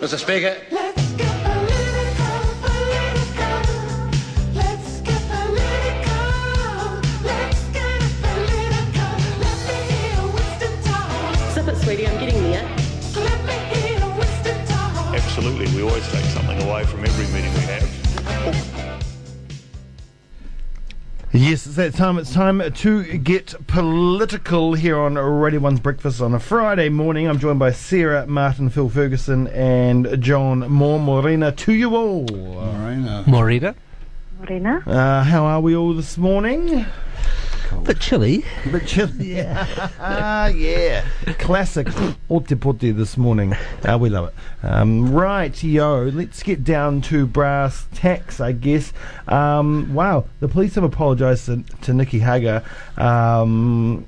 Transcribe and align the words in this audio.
Mr. 0.00 0.18
Speaker. 0.18 0.54
Let's 0.70 1.12
get 1.12 1.42
political, 1.42 2.36
political. 2.60 3.56
Let's 4.54 5.00
get 5.00 5.22
political. 5.26 7.00
Let's 7.24 7.62
get 7.72 8.02
political. 8.20 9.12
Let 9.40 9.58
me 9.66 9.76
hear 9.88 10.20
Winston 10.34 10.74
talk. 10.82 11.08
Zip 11.54 11.68
it, 11.68 11.76
sweetie, 11.78 12.06
I'm 12.06 12.18
getting 12.20 12.42
there. 12.42 12.68
Let 13.14 13.40
me 13.46 13.54
hear 13.74 14.00
Winston 14.18 14.66
talk. 14.66 15.14
Absolutely, 15.14 15.66
we 15.74 15.80
always 15.82 16.06
take 16.12 16.26
something 16.26 16.60
away 16.68 16.84
from 16.84 17.00
every 17.02 17.26
meeting 17.34 17.54
we 17.54 17.60
have. 17.60 18.75
Yes, 21.46 21.64
it's 21.64 21.76
that 21.76 21.94
time. 21.94 22.18
It's 22.18 22.34
time 22.34 22.60
to 22.72 23.18
get 23.18 23.54
political 23.68 24.74
here 24.74 24.98
on 24.98 25.14
Radio 25.14 25.60
One's 25.60 25.78
Breakfast 25.78 26.20
on 26.20 26.34
a 26.34 26.40
Friday 26.40 26.88
morning. 26.88 27.28
I'm 27.28 27.38
joined 27.38 27.60
by 27.60 27.70
Sarah, 27.70 28.26
Martin, 28.26 28.68
Phil 28.68 28.88
Ferguson, 28.88 29.46
and 29.46 30.20
John 30.20 30.68
Moore. 30.68 30.98
Morena 30.98 31.52
to 31.52 31.72
you 31.72 31.94
all. 31.94 32.26
Morita. 32.26 33.76
Morena. 34.40 34.82
Uh, 34.84 35.22
how 35.22 35.44
are 35.44 35.60
we 35.60 35.76
all 35.76 35.94
this 35.94 36.18
morning? 36.18 36.84
Bit 37.84 38.00
chilly. 38.00 38.44
A 38.64 38.68
bit 38.72 38.86
chilly. 38.86 39.34
Yeah. 39.34 39.90
ah, 40.00 40.46
yeah. 40.48 41.04
Classic 41.38 41.86
Ōtepoti 42.30 42.96
this 42.96 43.16
morning. 43.16 43.54
Uh, 43.84 43.98
we 44.00 44.08
love 44.08 44.28
it. 44.28 44.34
Um, 44.64 45.12
right, 45.12 45.62
yo. 45.62 46.04
Let's 46.04 46.42
get 46.42 46.64
down 46.64 47.00
to 47.02 47.26
brass 47.26 47.86
tacks, 47.94 48.40
I 48.40 48.52
guess. 48.52 48.92
Um, 49.28 49.94
wow. 49.94 50.26
The 50.40 50.48
police 50.48 50.74
have 50.74 50.84
apologised 50.84 51.46
to, 51.46 51.62
to 51.82 51.94
Nicky 51.94 52.18
Hager. 52.18 52.62
Um, 52.96 54.06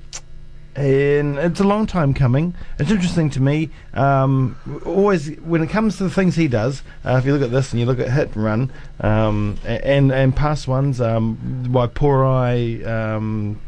and 0.75 1.37
it's 1.37 1.59
a 1.59 1.63
long 1.63 1.87
time 1.87 2.13
coming. 2.13 2.53
It's 2.77 2.91
interesting 2.91 3.29
to 3.31 3.41
me. 3.41 3.69
Um, 3.93 4.57
always, 4.85 5.35
when 5.41 5.61
it 5.61 5.69
comes 5.69 5.97
to 5.97 6.03
the 6.03 6.09
things 6.09 6.35
he 6.35 6.47
does, 6.47 6.83
uh, 7.05 7.17
if 7.17 7.25
you 7.25 7.33
look 7.33 7.41
at 7.41 7.51
this 7.51 7.71
and 7.71 7.79
you 7.79 7.85
look 7.85 7.99
at 7.99 8.11
Hit 8.11 8.35
and 8.35 8.43
Run, 8.43 8.71
um, 9.01 9.57
and 9.65 10.11
and 10.11 10.35
past 10.35 10.67
ones, 10.67 11.01
um, 11.01 11.69
Poor 11.93 12.25
Eye, 12.25 12.81
um, 12.83 13.59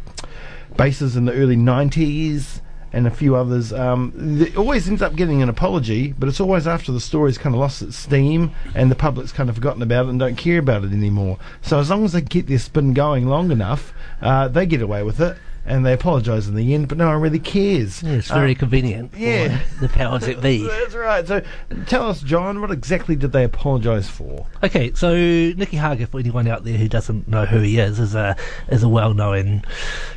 bases 0.77 1.15
in 1.15 1.25
the 1.25 1.33
early 1.33 1.57
'90s, 1.57 2.61
and 2.93 3.07
a 3.07 3.11
few 3.11 3.35
others, 3.35 3.71
um, 3.71 4.13
it 4.41 4.57
always 4.57 4.87
ends 4.87 5.01
up 5.01 5.15
getting 5.15 5.41
an 5.41 5.49
apology, 5.49 6.13
but 6.17 6.27
it's 6.27 6.39
always 6.39 6.67
after 6.67 6.91
the 6.91 6.99
story's 6.99 7.37
kind 7.37 7.55
of 7.55 7.61
lost 7.61 7.81
its 7.81 7.95
steam 7.95 8.51
and 8.75 8.91
the 8.91 8.95
public's 8.95 9.31
kind 9.31 9.49
of 9.49 9.55
forgotten 9.55 9.81
about 9.81 10.05
it 10.05 10.09
and 10.09 10.19
don't 10.19 10.35
care 10.35 10.59
about 10.59 10.83
it 10.83 10.91
anymore. 10.91 11.37
So 11.61 11.79
as 11.79 11.89
long 11.89 12.03
as 12.03 12.11
they 12.11 12.21
get 12.21 12.47
their 12.47 12.59
spin 12.59 12.93
going 12.93 13.27
long 13.27 13.51
enough, 13.51 13.93
uh, 14.21 14.49
they 14.49 14.65
get 14.65 14.81
away 14.81 15.03
with 15.03 15.21
it. 15.21 15.37
And 15.65 15.85
they 15.85 15.93
apologise 15.93 16.47
in 16.47 16.55
the 16.55 16.73
end, 16.73 16.87
but 16.87 16.97
no 16.97 17.07
one 17.07 17.21
really 17.21 17.37
cares. 17.39 18.01
Yeah, 18.01 18.13
it's 18.13 18.29
very 18.29 18.55
Uh, 18.55 18.59
convenient 18.59 19.13
yeah. 19.15 19.59
the 19.79 19.89
powers 19.89 20.25
that 20.25 20.41
be. 20.41 20.67
That's 20.67 20.95
right. 20.95 21.27
So 21.27 21.41
tell 21.85 22.09
us, 22.09 22.21
John, 22.21 22.61
what 22.61 22.71
exactly 22.71 23.15
did 23.15 23.31
they 23.31 23.43
apologise 23.43 24.09
for? 24.09 24.47
Okay, 24.63 24.91
so 24.95 25.13
Nicky 25.13 25.77
Hager, 25.77 26.07
for 26.07 26.19
anyone 26.19 26.47
out 26.47 26.63
there 26.63 26.77
who 26.77 26.87
doesn't 26.87 27.27
know 27.27 27.45
who 27.45 27.59
he 27.59 27.77
is, 27.79 27.99
is 27.99 28.15
a 28.15 28.35
is 28.69 28.81
a 28.81 28.89
well-known 28.89 29.63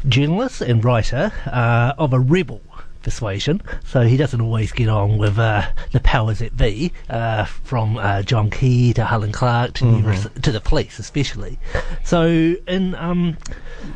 journalist 0.08 0.62
and 0.62 0.82
writer 0.84 1.30
uh, 1.46 1.92
of 1.98 2.12
a 2.14 2.20
rebel 2.20 2.62
persuasion. 3.04 3.62
So 3.84 4.00
he 4.02 4.16
doesn't 4.16 4.40
always 4.40 4.72
get 4.72 4.88
on 4.88 5.18
with 5.18 5.38
uh, 5.38 5.66
the 5.92 6.00
powers 6.00 6.40
that 6.40 6.56
be, 6.56 6.92
uh, 7.08 7.44
from 7.44 7.98
uh, 7.98 8.22
John 8.22 8.50
Key 8.50 8.92
to 8.94 9.04
Helen 9.04 9.30
Clark 9.30 9.74
to, 9.74 9.84
numerous, 9.84 10.26
to 10.42 10.50
the 10.50 10.60
police, 10.60 10.98
especially. 10.98 11.58
So 12.02 12.56
in 12.66 12.96
um, 12.96 13.36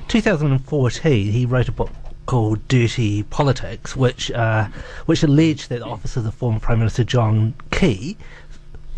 2014, 0.07 1.33
he 1.33 1.47
wrote 1.47 1.69
a 1.69 1.73
book 1.73 1.91
called 2.27 2.69
Dirty 2.69 3.23
Politics, 3.23 3.97
which 3.97 4.31
uh, 4.31 4.69
which 5.07 5.23
alleged 5.23 5.71
that 5.71 5.79
the 5.79 5.87
officers 5.87 6.19
of 6.19 6.25
the 6.25 6.33
former 6.33 6.61
Prime 6.61 6.79
Minister 6.79 7.03
John 7.03 7.55
Key 7.71 8.19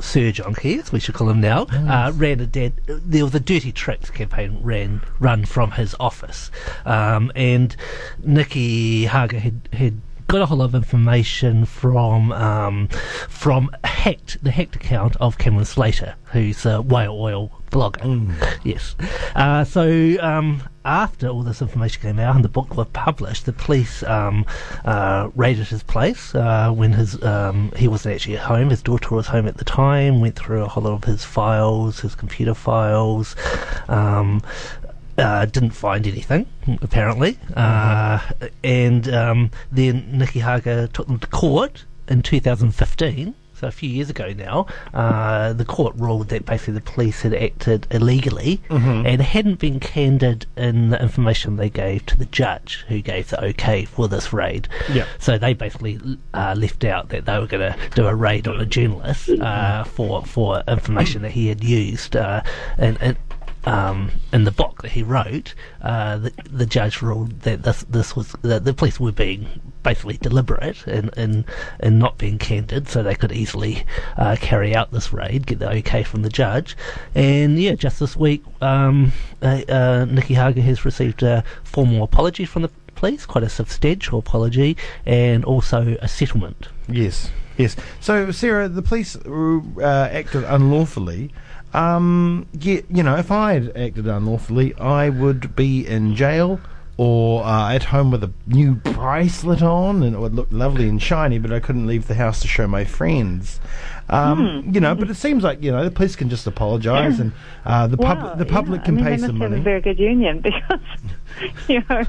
Sir 0.01 0.33
John 0.33 0.55
as 0.55 0.93
we 0.93 1.01
should 1.01 1.15
call 1.15 1.29
him 1.31 1.41
now, 1.41 1.62
uh, 1.70 2.12
ran 2.15 2.41
a 2.41 2.47
dead. 2.47 2.81
There 2.87 3.25
was 3.25 3.34
a 3.34 3.41
dirty 3.41 3.73
tricks 3.73 4.11
campaign 4.11 4.59
ran 4.62 5.03
run 5.19 5.45
from 5.45 5.73
his 5.73 5.95
office, 6.01 6.51
um, 6.84 7.31
and 7.34 7.77
Nicky 8.22 9.06
Hager 9.06 9.38
had 9.38 9.69
had 9.72 10.00
got 10.31 10.43
a 10.43 10.47
whole 10.47 10.59
lot 10.59 10.67
of 10.67 10.75
information 10.75 11.65
from 11.65 12.31
um, 12.33 12.89
from 13.29 13.71
hacked 13.83 14.43
the 14.43 14.51
hacked 14.51 14.77
account 14.77 15.17
of 15.17 15.39
Cameron 15.39 15.65
Slater, 15.65 16.15
who's 16.33 16.65
a 16.65 16.81
whale 16.81 17.17
oil 17.19 17.51
blogger. 17.71 18.35
Yes. 18.65 18.97
Uh, 19.35 19.65
so 19.65 20.17
um, 20.21 20.63
after 20.85 21.29
all 21.29 21.43
this 21.43 21.63
information 21.63 22.03
came 22.03 22.19
out 22.19 22.35
and 22.35 22.45
the 22.45 22.49
book 22.49 22.77
was 22.77 22.87
published, 22.93 23.47
the 23.47 23.53
police 23.53 24.03
um, 24.05 24.45
uh, 24.85 25.31
raided 25.35 25.67
his 25.69 25.83
place 25.83 26.35
uh, 26.35 26.71
when 26.71 26.93
his 26.93 27.21
um, 27.23 27.73
he 27.77 27.89
wasn't 27.89 28.15
actually 28.15 28.37
at 28.37 28.43
home. 28.43 28.71
His 28.71 28.83
daughter 28.83 29.15
was 29.15 29.27
home 29.27 29.47
at 29.47 29.57
the 29.57 29.65
time. 29.65 30.21
Went 30.21 30.37
through 30.37 30.62
a 30.62 30.69
whole 30.69 30.85
lot 30.85 30.93
of 30.95 31.05
his 31.05 31.25
files, 31.25 32.01
his 32.01 32.15
computer 32.15 32.55
files. 32.55 33.35
Uh, 35.20 35.44
didn't 35.44 35.70
find 35.70 36.06
anything, 36.06 36.47
apparently. 36.82 37.38
Uh, 37.54 38.20
and 38.64 39.12
um, 39.12 39.50
then 39.70 40.06
Nicky 40.19 40.41
Hager 40.41 40.86
took 40.88 41.06
them 41.06 41.19
to 41.19 41.26
court 41.28 41.84
in 42.08 42.22
2015. 42.22 43.34
So 43.54 43.66
a 43.66 43.70
few 43.70 43.91
years 43.91 44.08
ago 44.08 44.32
now, 44.32 44.66
uh, 44.94 45.53
the 45.53 45.66
court 45.66 45.94
ruled 45.97 46.28
that 46.28 46.47
basically 46.47 46.72
the 46.72 46.81
police 46.81 47.20
had 47.20 47.34
acted 47.34 47.86
illegally 47.91 48.58
and 49.06 49.20
hadn't 49.20 49.58
been 49.58 49.81
candid 49.81 50.47
in 50.56 50.88
the 50.88 51.03
information 51.03 51.56
they 51.56 51.69
gave 51.69 52.06
to 52.06 52.16
the 52.16 52.25
judge, 52.25 52.87
who 52.88 53.02
gave 53.02 53.28
the 53.28 53.44
okay 53.44 53.84
for 53.84 54.08
this 54.08 54.32
raid. 54.32 54.66
Yeah. 54.91 55.04
So 55.19 55.37
they 55.37 55.52
basically 55.52 56.00
uh, 56.32 56.54
left 56.56 56.84
out 56.84 57.10
that 57.10 57.26
they 57.26 57.38
were 57.38 57.47
going 57.47 57.70
to 57.70 57.78
do 57.94 58.06
a 58.06 58.14
raid 58.14 58.48
on 58.48 58.58
a 58.58 58.64
journalist 58.64 59.28
uh, 59.28 59.84
for 59.84 60.25
for 60.25 60.62
information 60.66 61.20
that 61.20 61.32
he 61.32 61.48
had 61.48 61.62
used, 61.62 62.16
uh, 62.16 62.42
and, 62.78 62.97
and 63.02 63.19
um, 63.65 64.10
in 64.32 64.44
the 64.44 64.50
book 64.50 64.82
that 64.82 64.93
he 64.93 65.03
wrote, 65.03 65.54
uh, 65.82 66.19
the, 66.19 66.32
the 66.50 66.66
judge 66.66 67.03
ruled 67.03 67.41
that 67.41 67.62
this 67.62 67.82
this 67.88 68.16
was 68.16 68.32
that 68.43 68.65
the 68.65 68.72
police 68.72 68.98
were 68.98 69.12
being 69.12 69.60
basically 69.82 70.16
deliberate 70.16 70.87
and 70.87 71.10
and, 71.16 71.44
and 71.78 71.99
not 71.99 72.19
being 72.19 72.38
candid, 72.38 72.88
so 72.88 73.03
they 73.03 73.15
could 73.15 73.32
easily 73.32 73.84
uh, 74.16 74.37
carry 74.41 74.75
out 74.75 74.91
this 74.93 75.12
raid, 75.12 75.47
get 75.47 75.59
the 75.59 75.70
okay 75.70 76.03
from 76.03 76.22
the 76.22 76.31
judge, 76.31 76.76
and 77.15 77.59
yeah, 77.59 77.75
just 77.75 78.00
this 78.00 78.16
week, 78.16 78.43
um, 78.62 79.12
uh, 79.43 79.62
uh, 79.69 80.06
Nicky 80.09 80.34
Hager 80.34 80.62
has 80.62 80.84
received 80.84 81.22
a 81.22 81.44
formal 81.65 82.03
apology 82.03 82.44
from 82.44 82.62
the 82.62 82.70
police, 83.00 83.25
quite 83.26 83.44
a 83.44 83.49
substantial 83.49 84.19
apology, 84.19 84.76
and 85.06 85.44
also 85.44 85.97
a 86.00 86.09
settlement. 86.09 86.69
Yes, 86.88 87.31
yes. 87.56 87.76
So, 87.99 88.31
Sarah, 88.31 88.69
the 88.69 88.82
police 88.82 89.16
uh, 89.16 90.09
acted 90.12 90.44
unlawfully. 90.44 91.32
Um, 91.72 92.47
yeah, 92.53 92.81
you 92.88 93.03
know, 93.03 93.16
if 93.16 93.31
I 93.31 93.54
had 93.54 93.76
acted 93.76 94.06
unlawfully, 94.06 94.75
I 94.75 95.08
would 95.08 95.54
be 95.54 95.86
in 95.86 96.16
jail 96.16 96.60
or 97.00 97.43
uh, 97.44 97.72
at 97.72 97.84
home 97.84 98.11
with 98.11 98.22
a 98.22 98.31
new 98.47 98.75
bracelet 98.75 99.62
on, 99.62 100.03
and 100.03 100.15
it 100.15 100.19
would 100.19 100.34
look 100.34 100.49
lovely 100.50 100.87
and 100.87 101.00
shiny, 101.00 101.38
but 101.38 101.50
I 101.50 101.59
couldn't 101.59 101.87
leave 101.87 102.09
the 102.09 102.15
house 102.15 102.43
to 102.43 102.47
show 102.47 102.66
my 102.66 102.84
friends. 102.84 103.59
Um, 104.11 104.61
Hmm. 104.65 104.75
You 104.75 104.81
know, 104.81 104.94
but 104.94 105.09
it 105.09 105.15
seems 105.15 105.43
like 105.43 105.62
you 105.62 105.71
know 105.71 105.83
the 105.84 105.91
police 105.91 106.15
can 106.15 106.28
just 106.28 106.47
apologise, 106.47 107.19
and 107.21 107.33
uh, 107.65 107.87
the 107.87 107.97
public 107.97 108.37
the 108.37 108.44
yeah. 108.44 108.53
public 108.53 108.81
I 108.83 108.84
can 108.84 108.97
mean, 108.97 109.05
pay 109.05 109.11
they 109.12 109.19
some 109.19 109.41
have 109.41 109.50
money. 109.50 109.61
a 109.61 109.65
very 109.65 109.81
good 109.81 109.99
union 109.99 110.41
because, 110.49 110.81
you 111.69 111.83
know, 111.88 112.03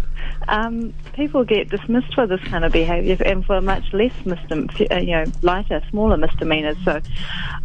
um, 0.50 0.94
people 1.14 1.44
get 1.46 1.70
dismissed 1.70 2.14
for 2.14 2.26
this 2.28 2.42
kind 2.42 2.66
of 2.66 2.72
behaviour 2.74 3.16
and 3.24 3.46
for 3.46 3.62
much 3.62 3.94
less 3.94 4.12
misdem- 4.26 4.92
uh, 4.92 4.98
you 4.98 5.12
know, 5.12 5.26
lighter, 5.42 5.82
smaller 5.92 6.18
misdemeanours. 6.18 6.78
So, 6.84 7.00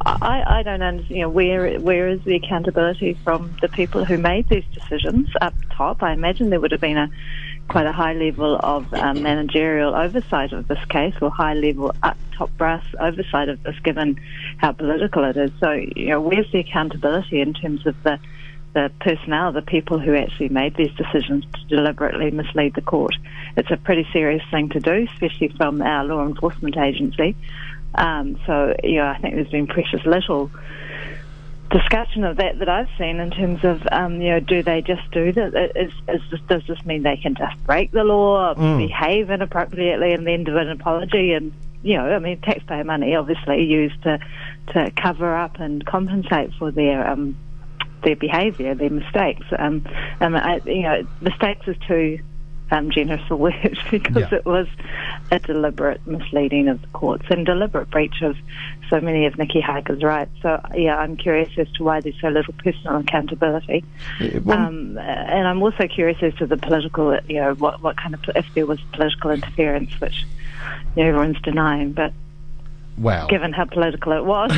I, 0.05 0.59
I 0.59 0.63
don't 0.63 0.83
understand. 0.83 1.17
You 1.17 1.23
know, 1.23 1.31
where 1.31 1.81
where 1.81 2.07
is 2.09 2.21
the 2.25 2.37
accountability 2.37 3.15
from 3.25 3.57
the 3.63 3.69
people 3.69 4.05
who 4.05 4.17
made 4.19 4.49
these 4.51 4.65
decisions 4.73 5.29
up 5.41 5.55
top? 5.73 6.03
I 6.03 6.13
imagine 6.13 6.51
there 6.51 6.61
would 6.61 6.73
have 6.73 6.81
been 6.81 6.99
a 6.99 7.11
quite 7.69 7.87
a 7.87 7.93
high 7.93 8.13
level 8.13 8.59
of 8.63 8.93
um, 8.95 9.23
managerial 9.23 9.95
oversight 9.95 10.53
of 10.53 10.69
this 10.69 10.85
case, 10.89 11.15
or 11.21 11.31
high 11.31 11.55
level 11.55 11.93
top 12.33 12.51
brass 12.57 12.85
oversight 13.01 13.49
of 13.49 13.63
this, 13.63 13.79
given 13.81 14.21
how 14.59 14.73
political 14.73 15.25
it 15.25 15.37
is. 15.37 15.51
So, 15.59 15.73
you 15.73 16.09
know, 16.09 16.21
where's 16.21 16.51
the 16.53 16.61
accountability 16.61 17.41
in 17.41 17.55
terms 17.55 17.87
of 17.87 18.01
the 18.03 18.19
the 18.73 18.93
personnel, 19.01 19.53
the 19.53 19.63
people 19.63 19.99
who 19.99 20.15
actually 20.15 20.51
made 20.51 20.77
these 20.77 20.93
decisions 20.97 21.47
to 21.55 21.77
deliberately 21.77 22.31
mislead 22.31 22.75
the 22.75 22.83
court? 22.83 23.15
It's 23.57 23.71
a 23.71 23.77
pretty 23.79 24.07
serious 24.13 24.43
thing 24.51 24.69
to 24.71 24.81
do, 24.81 25.09
especially 25.13 25.49
from 25.49 25.81
our 25.81 26.05
law 26.05 26.27
enforcement 26.27 26.77
agency. 26.77 27.35
Um, 27.95 28.39
so, 28.45 28.77
you 28.85 28.97
know, 28.97 29.07
I 29.07 29.19
think 29.19 29.35
there's 29.35 29.49
been 29.49 29.67
precious 29.67 30.05
little 30.05 30.51
discussion 31.71 32.25
of 32.25 32.37
that 32.37 32.59
that 32.59 32.69
I've 32.69 32.89
seen 32.99 33.21
in 33.21 33.31
terms 33.31 33.65
of, 33.65 33.87
um, 33.93 34.21
you 34.21 34.31
know, 34.31 34.41
do 34.41 34.63
they 34.63 34.83
just 34.83 35.11
do 35.11 35.33
that? 35.33 35.73
Is, 35.75 35.93
is 36.09 36.21
this, 36.31 36.41
does 36.49 36.63
this 36.67 36.85
mean 36.85 37.03
they 37.03 37.17
can 37.17 37.35
just 37.35 37.57
break 37.65 37.93
the 37.93 38.05
law, 38.05 38.55
behave 38.55 39.31
inappropriately, 39.31 40.13
and 40.13 40.27
then 40.27 40.45
do 40.45 40.57
an 40.57 40.71
apology? 40.71 41.33
And 41.33 41.53
you 41.83 41.97
know, 41.97 42.09
I 42.11 42.19
mean, 42.19 42.41
taxpayer 42.41 42.85
money 42.85 43.15
obviously 43.15 43.65
used 43.65 44.03
to 44.03 44.19
to 44.73 44.91
cover 44.93 45.37
up 45.37 45.61
and 45.61 45.85
compensate 45.87 46.53
for 46.59 46.71
their 46.71 47.09
um, 47.09 47.37
their 48.03 48.17
behaviour, 48.17 48.75
their 48.75 48.91
mistakes. 48.91 49.47
Um, 49.59 49.85
and 50.21 50.37
I, 50.37 50.61
you 50.65 50.83
know, 50.83 51.07
mistakes 51.21 51.67
is 51.69 51.77
too 51.87 52.19
um, 52.71 52.91
generous 52.91 53.23
a 53.31 53.37
word 53.37 53.79
because 53.91 54.17
Yeah. 54.17 54.35
it 54.35 54.45
was 54.45 54.67
a 55.31 55.39
deliberate 55.39 56.05
misleading 56.07 56.69
of 56.69 56.81
the 56.81 56.89
courts 56.89 57.25
and 57.31 57.47
deliberate 57.47 57.91
breach 57.91 58.23
of 58.23 58.37
so 58.91 59.01
many 59.01 59.27
of 59.27 59.37
Nicky 59.39 59.61
Hager's 59.61 60.03
rights. 60.03 60.31
So, 60.43 60.61
yeah, 60.75 60.97
I'm 60.97 61.17
curious 61.17 61.49
as 61.59 61.71
to 61.73 61.85
why 61.85 62.01
there's 62.01 62.21
so 62.21 62.29
little 62.29 62.55
personal 62.55 62.97
accountability. 62.99 63.85
Yeah, 64.21 64.39
well, 64.39 64.59
Um, 64.59 64.99
and 64.99 65.47
I'm 65.49 65.63
also 65.63 65.87
curious 65.89 66.23
as 66.23 66.35
to 66.37 66.47
the 66.47 66.57
political, 66.57 67.19
you 67.29 67.37
know, 67.41 67.55
what, 67.55 67.83
what 67.83 67.97
kind 67.97 68.15
of, 68.15 68.21
if 68.35 68.47
there 68.55 68.67
was 68.67 68.81
political 68.93 69.31
interference, 69.31 69.91
which 70.01 70.25
you 70.97 71.03
know, 71.03 71.09
everyone's 71.09 71.41
denying, 71.43 71.93
but 71.93 72.13
well, 72.99 73.27
given 73.29 73.53
how 73.53 73.65
political 73.65 74.13
it 74.13 74.25
was. 74.25 74.53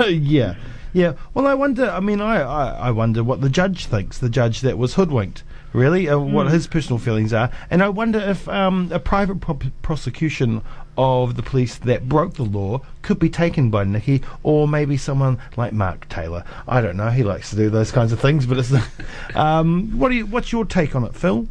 yeah, 0.08 0.54
yeah. 0.96 1.12
Well, 1.34 1.46
I 1.46 1.52
wonder. 1.52 1.90
I 1.90 2.00
mean, 2.00 2.22
I, 2.22 2.40
I, 2.40 2.68
I 2.88 2.90
wonder 2.90 3.22
what 3.22 3.42
the 3.42 3.50
judge 3.50 3.84
thinks. 3.84 4.16
The 4.16 4.30
judge 4.30 4.62
that 4.62 4.78
was 4.78 4.94
hoodwinked, 4.94 5.44
really, 5.74 6.08
uh, 6.08 6.18
what 6.18 6.50
his 6.50 6.66
personal 6.66 6.98
feelings 6.98 7.34
are, 7.34 7.50
and 7.68 7.82
I 7.82 7.90
wonder 7.90 8.18
if 8.18 8.48
um, 8.48 8.88
a 8.90 8.98
private 8.98 9.40
pro- 9.40 9.58
prosecution 9.82 10.62
of 10.96 11.36
the 11.36 11.42
police 11.42 11.76
that 11.76 12.08
broke 12.08 12.34
the 12.34 12.44
law 12.44 12.80
could 13.02 13.18
be 13.18 13.28
taken 13.28 13.70
by 13.70 13.84
Nicky, 13.84 14.22
or 14.42 14.66
maybe 14.66 14.96
someone 14.96 15.38
like 15.54 15.74
Mark 15.74 16.08
Taylor. 16.08 16.44
I 16.66 16.80
don't 16.80 16.96
know. 16.96 17.10
He 17.10 17.22
likes 17.22 17.50
to 17.50 17.56
do 17.56 17.68
those 17.68 17.92
kinds 17.92 18.10
of 18.10 18.18
things, 18.18 18.46
but 18.46 18.56
it's. 18.56 18.72
um, 19.34 19.98
what 19.98 20.08
do 20.08 20.14
you? 20.14 20.24
What's 20.24 20.50
your 20.50 20.64
take 20.64 20.96
on 20.96 21.04
it, 21.04 21.14
Phil? 21.14 21.46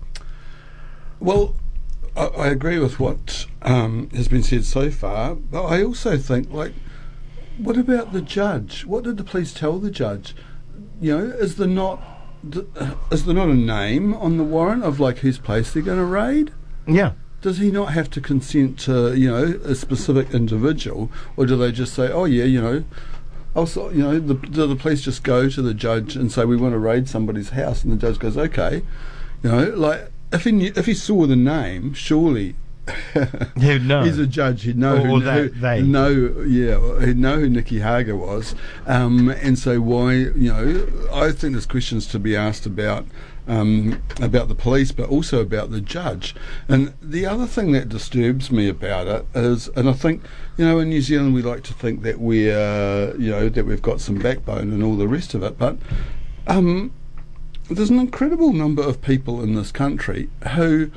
Well, 1.20 1.56
I, 2.18 2.26
I 2.26 2.48
agree 2.48 2.80
with 2.80 3.00
what 3.00 3.46
um, 3.62 4.10
has 4.10 4.28
been 4.28 4.42
said 4.42 4.66
so 4.66 4.90
far, 4.90 5.36
but 5.36 5.66
I 5.66 5.84
also 5.84 6.18
think, 6.18 6.52
like, 6.52 6.74
what 7.58 7.78
about 7.78 8.14
the 8.14 8.22
judge? 8.22 8.86
What 8.86 9.04
did 9.04 9.18
the 9.18 9.24
police 9.24 9.54
tell 9.54 9.80
the 9.80 9.92
judge? 9.92 10.36
You 11.00 11.18
know, 11.18 11.24
is 11.26 11.56
there 11.58 11.68
not 11.68 12.02
is 13.12 13.26
there 13.26 13.34
not 13.34 13.50
a 13.50 13.56
name 13.56 14.14
on 14.14 14.38
the 14.38 14.44
warrant 14.44 14.84
of 14.84 15.00
like 15.00 15.20
whose 15.20 15.40
place 15.40 15.72
they're 15.72 15.84
going 15.84 15.98
to 15.98 16.06
raid? 16.06 16.52
Yeah. 16.88 17.14
Does 17.42 17.58
he 17.58 17.72
not 17.72 17.94
have 17.94 18.10
to 18.12 18.22
consent 18.22 18.80
to 18.80 19.16
you 19.16 19.30
know 19.30 19.60
a 19.64 19.76
specific 19.76 20.34
individual, 20.34 21.12
or 21.38 21.46
do 21.46 21.56
they 21.56 21.72
just 21.72 21.94
say, 21.94 22.12
oh 22.12 22.26
yeah, 22.26 22.46
you 22.46 22.62
know? 22.62 22.84
Also, 23.56 23.90
you 23.90 24.04
know, 24.04 24.20
the, 24.20 24.34
do 24.34 24.68
the 24.68 24.76
police 24.76 25.02
just 25.02 25.24
go 25.24 25.48
to 25.48 25.62
the 25.62 25.74
judge 25.74 26.18
and 26.18 26.30
say 26.30 26.44
we 26.44 26.58
want 26.58 26.74
to 26.74 26.80
raid 26.80 27.08
somebody's 27.08 27.52
house, 27.52 27.84
and 27.84 27.94
the 27.94 27.98
judge 27.98 28.20
goes, 28.20 28.38
okay, 28.38 28.82
you 29.44 29.50
know, 29.50 29.64
like 29.70 30.12
if 30.34 30.44
he 30.44 30.52
knew, 30.52 30.74
if 30.76 30.86
he 30.88 30.94
saw 30.94 31.26
the 31.26 31.36
name, 31.36 31.94
surely 31.94 32.56
He'd 33.58 33.84
know. 33.86 34.04
he's 34.04 34.20
a 34.20 34.28
judge. 34.28 34.64
He'd 34.64 34.78
know 34.78 34.96
Or 34.98 35.06
who, 35.08 35.20
they- 35.22 35.42
who 35.44 35.50
they. 35.50 35.82
know 35.82 36.10
yeah 36.48 37.04
he'd 37.06 37.18
know 37.18 37.40
who 37.40 37.50
Nicky 37.50 37.80
Hager 37.80 38.16
was, 38.16 38.54
um, 38.86 39.30
and 39.30 39.58
so 39.58 39.82
why 39.82 40.14
you 40.14 40.52
know 40.54 40.88
I 41.12 41.32
think 41.32 41.54
there's 41.54 41.66
questions 41.66 42.06
to 42.08 42.20
be 42.20 42.36
asked 42.36 42.66
about. 42.66 43.06
Um, 43.48 44.02
about 44.20 44.48
the 44.48 44.56
police, 44.56 44.92
but 44.92 45.08
also 45.08 45.40
about 45.40 45.70
the 45.70 45.80
judge. 45.80 46.34
And 46.68 46.96
the 47.00 47.28
other 47.28 47.46
thing 47.46 47.74
that 47.74 47.90
disturbs 47.90 48.50
me 48.50 48.68
about 48.68 49.06
it 49.06 49.24
is, 49.36 49.68
and 49.76 49.88
I 49.88 49.94
think, 49.94 50.24
you 50.58 50.66
know, 50.66 50.80
in 50.80 50.90
New 50.90 51.00
Zealand 51.04 51.36
we 51.36 51.44
like 51.44 51.62
to 51.66 51.74
think 51.76 52.02
that 52.02 52.20
we're, 52.20 53.16
you 53.20 53.30
know, 53.30 53.48
that 53.50 53.68
we've 53.68 53.84
got 53.84 54.02
some 54.02 54.18
backbone 54.18 54.74
and 54.74 54.82
all 54.82 54.96
the 54.98 55.08
rest 55.08 55.36
of 55.36 55.44
it, 55.44 55.60
but 55.60 55.78
um, 56.48 56.92
there's 57.70 57.92
an 57.92 58.00
incredible 58.00 58.52
number 58.52 58.82
of 58.82 59.04
people 59.04 59.44
in 59.44 59.54
this 59.54 59.72
country 59.72 60.28
who 60.56 60.90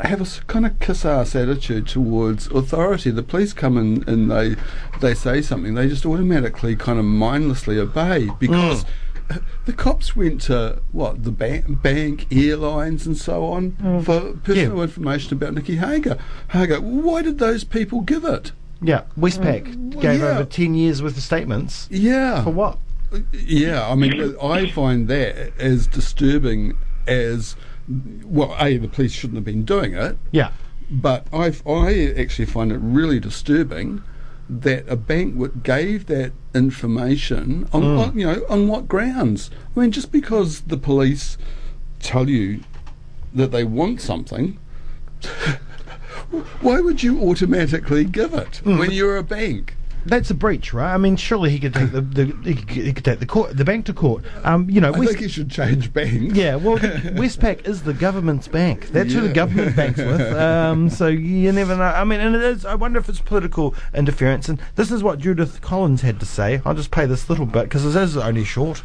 have 0.00 0.20
a 0.20 0.44
kind 0.46 0.66
of 0.66 0.78
kiss 0.78 1.04
ass 1.04 1.34
attitude 1.34 1.86
towards 1.88 2.48
authority. 2.48 3.10
The 3.10 3.22
police 3.22 3.52
come 3.52 3.78
in 3.78 4.04
and 4.08 4.30
they 4.30 4.56
they 5.00 5.14
say 5.14 5.42
something, 5.42 5.74
they 5.74 5.88
just 5.88 6.04
automatically 6.04 6.76
kind 6.76 6.98
of 6.98 7.04
mindlessly 7.04 7.78
obey 7.78 8.26
hmm. 8.26 8.34
because 8.38 8.84
uh, 9.30 9.38
the 9.64 9.72
cops 9.72 10.14
went 10.14 10.40
to 10.42 10.80
what 10.92 11.24
the 11.24 11.32
bank, 11.32 11.82
bank, 11.82 12.26
airlines, 12.30 13.06
and 13.06 13.16
so 13.16 13.44
on 13.46 13.72
mm. 13.72 14.04
for 14.04 14.34
personal 14.44 14.76
Yeah. 14.76 14.82
information 14.84 15.36
about 15.36 15.54
Nicky 15.54 15.76
Hager. 15.76 16.16
Hager, 16.50 16.80
why 16.80 17.22
did 17.22 17.38
those 17.38 17.64
people 17.64 18.02
give 18.02 18.24
it? 18.24 18.52
Yeah. 18.80 19.02
Westpac 19.18 19.64
mm. 19.74 20.00
gave 20.00 20.20
yeah. 20.20 20.26
over 20.26 20.44
ten 20.44 20.74
years 20.74 21.02
worth 21.02 21.16
of 21.16 21.22
statements. 21.24 21.88
Yeah, 21.90 22.44
For 22.44 22.50
what? 22.50 22.78
Uh, 23.12 23.20
yeah, 23.32 23.88
I 23.88 23.96
mean, 23.96 24.36
I 24.40 24.70
find 24.70 25.08
that 25.08 25.52
as 25.58 25.88
disturbing 25.88 26.76
as 27.08 27.56
well. 28.24 28.56
A, 28.58 28.76
the 28.76 28.88
police 28.88 29.12
shouldn't 29.12 29.36
have 29.36 29.44
been 29.44 29.64
doing 29.64 29.94
it, 29.94 30.18
Yeah. 30.32 30.50
but 30.90 31.26
I, 31.32 31.54
I 31.68 32.14
actually 32.18 32.46
find 32.46 32.72
it 32.72 32.78
really 32.78 33.20
disturbing 33.20 34.02
that 34.48 34.88
a 34.88 34.96
bank 34.96 35.34
would, 35.36 35.62
gave 35.62 36.06
that 36.06 36.32
information 36.54 37.68
on, 37.72 37.82
mm. 37.82 37.98
on 37.98 38.18
you 38.18 38.26
know 38.26 38.46
on 38.48 38.68
what 38.68 38.88
grounds? 38.88 39.50
I 39.76 39.80
mean, 39.80 39.90
just 39.90 40.12
because 40.12 40.62
the 40.62 40.76
police 40.76 41.36
tell 42.00 42.28
you 42.28 42.60
that 43.34 43.50
they 43.50 43.64
want 43.64 44.00
something. 44.00 44.58
Why 46.60 46.80
would 46.80 47.02
you 47.02 47.20
automatically 47.28 48.04
give 48.04 48.34
it 48.34 48.60
mm. 48.64 48.78
when 48.78 48.90
you're 48.90 49.16
a 49.16 49.22
bank? 49.22 49.76
That's 50.06 50.30
a 50.30 50.34
breach, 50.34 50.72
right? 50.72 50.94
I 50.94 50.96
mean, 50.98 51.16
surely 51.16 51.50
he 51.50 51.58
could 51.58 51.74
take 51.74 51.90
the, 51.90 52.00
the 52.00 52.24
he, 52.44 52.54
could, 52.54 52.70
he 52.70 52.92
could 52.92 53.04
take 53.04 53.18
the 53.18 53.26
court, 53.26 53.56
the 53.56 53.64
bank 53.64 53.86
to 53.86 53.92
court. 53.92 54.24
Um, 54.44 54.70
you 54.70 54.80
know, 54.80 54.88
I 54.92 54.98
West, 54.98 55.10
think 55.12 55.20
you 55.22 55.28
should 55.28 55.50
change 55.50 55.92
banks. 55.92 56.34
yeah. 56.36 56.54
Well, 56.54 56.78
Westpac 56.78 57.66
is 57.66 57.82
the 57.82 57.92
government's 57.94 58.46
bank. 58.48 58.88
That's 58.88 59.12
who 59.12 59.20
the 59.22 59.32
government 59.32 59.74
banks 59.74 59.98
with. 59.98 60.20
Um, 60.20 60.88
so 60.90 61.08
you 61.08 61.50
never 61.52 61.76
know. 61.76 61.82
I 61.82 62.04
mean, 62.04 62.20
and 62.20 62.36
it 62.36 62.42
is. 62.42 62.64
I 62.64 62.74
wonder 62.76 62.98
if 62.98 63.08
it's 63.08 63.20
political 63.20 63.74
interference. 63.94 64.48
And 64.48 64.60
this 64.76 64.92
is 64.92 65.02
what 65.02 65.18
Judith 65.18 65.60
Collins 65.60 66.02
had 66.02 66.20
to 66.20 66.26
say. 66.26 66.60
I'll 66.64 66.74
just 66.74 66.90
play 66.90 67.06
this 67.06 67.28
little 67.28 67.46
bit 67.46 67.64
because 67.64 67.84
it 67.84 68.00
is 68.00 68.16
only 68.16 68.44
short. 68.44 68.82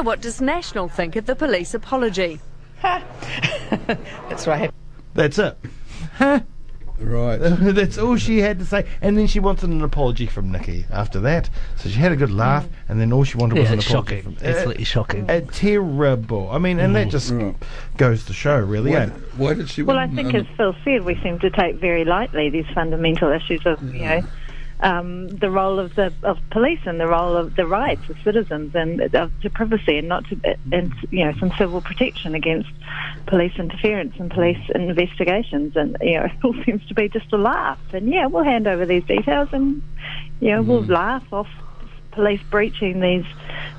What 0.00 0.20
does 0.20 0.40
National 0.40 0.88
think 0.88 1.16
of 1.16 1.26
the 1.26 1.36
police 1.36 1.74
apology? 1.74 2.40
That's 2.82 4.46
right. 4.46 4.70
That's 5.14 5.38
it. 5.38 5.56
Right. 7.00 7.36
That's 7.38 7.98
all 7.98 8.16
she 8.16 8.38
had 8.38 8.58
to 8.60 8.64
say. 8.64 8.86
And 9.02 9.18
then 9.18 9.26
she 9.26 9.40
wanted 9.40 9.70
an 9.70 9.82
apology 9.82 10.26
from 10.26 10.52
Nicky 10.52 10.86
after 10.90 11.18
that. 11.20 11.50
So 11.76 11.88
she 11.88 11.96
had 11.98 12.12
a 12.12 12.16
good 12.16 12.30
laugh, 12.30 12.66
and 12.88 13.00
then 13.00 13.12
all 13.12 13.24
she 13.24 13.36
wanted 13.36 13.58
was 13.58 13.70
an 13.70 13.78
it's 13.78 13.88
apology 13.88 14.16
shocking. 14.22 14.36
from 14.36 14.46
Absolutely 14.48 14.84
shocking. 14.84 15.30
Uh, 15.30 15.40
terrible. 15.52 16.48
I 16.50 16.58
mean, 16.58 16.78
and 16.78 16.94
that 16.96 17.08
just 17.08 17.32
Right. 17.32 17.54
goes 17.96 18.24
to 18.26 18.32
show, 18.32 18.58
really. 18.60 18.92
Why, 18.92 18.96
eh? 18.98 19.10
why 19.36 19.54
did 19.54 19.68
she? 19.70 19.82
Well, 19.82 19.98
I 19.98 20.06
think, 20.06 20.30
an- 20.34 20.36
as 20.42 20.46
Phil 20.56 20.74
said, 20.84 21.04
we 21.04 21.18
seem 21.22 21.38
to 21.40 21.50
take 21.50 21.76
very 21.76 22.04
lightly 22.04 22.48
these 22.50 22.66
fundamental 22.74 23.30
issues 23.32 23.62
of, 23.66 23.82
you 23.94 24.02
know, 24.02 24.22
um, 24.84 25.28
the 25.28 25.50
role 25.50 25.78
of 25.78 25.94
the 25.94 26.12
of 26.22 26.38
police 26.50 26.80
and 26.84 27.00
the 27.00 27.06
role 27.06 27.36
of 27.36 27.56
the 27.56 27.66
rights 27.66 28.02
of 28.10 28.16
citizens 28.22 28.74
and 28.74 29.00
of 29.14 29.32
to 29.40 29.48
privacy 29.48 29.96
and 29.96 30.08
not 30.08 30.26
to 30.26 30.56
and 30.72 30.92
you 31.10 31.24
know 31.24 31.32
some 31.40 31.50
civil 31.56 31.80
protection 31.80 32.34
against 32.34 32.68
police 33.26 33.54
interference 33.56 34.14
and 34.18 34.30
police 34.30 34.58
investigations. 34.74 35.74
And 35.74 35.96
you 36.02 36.18
know 36.18 36.24
it 36.24 36.32
all 36.44 36.54
seems 36.64 36.86
to 36.88 36.94
be 36.94 37.08
just 37.08 37.32
a 37.32 37.38
laugh. 37.38 37.80
And 37.94 38.08
yeah 38.08 38.26
we'll 38.26 38.44
hand 38.44 38.66
over 38.66 38.84
these 38.84 39.04
details 39.04 39.48
and 39.52 39.82
you 40.40 40.50
know 40.50 40.62
we'll 40.62 40.84
laugh 40.84 41.24
off 41.32 41.48
police 42.12 42.42
breaching 42.50 43.00
these 43.00 43.24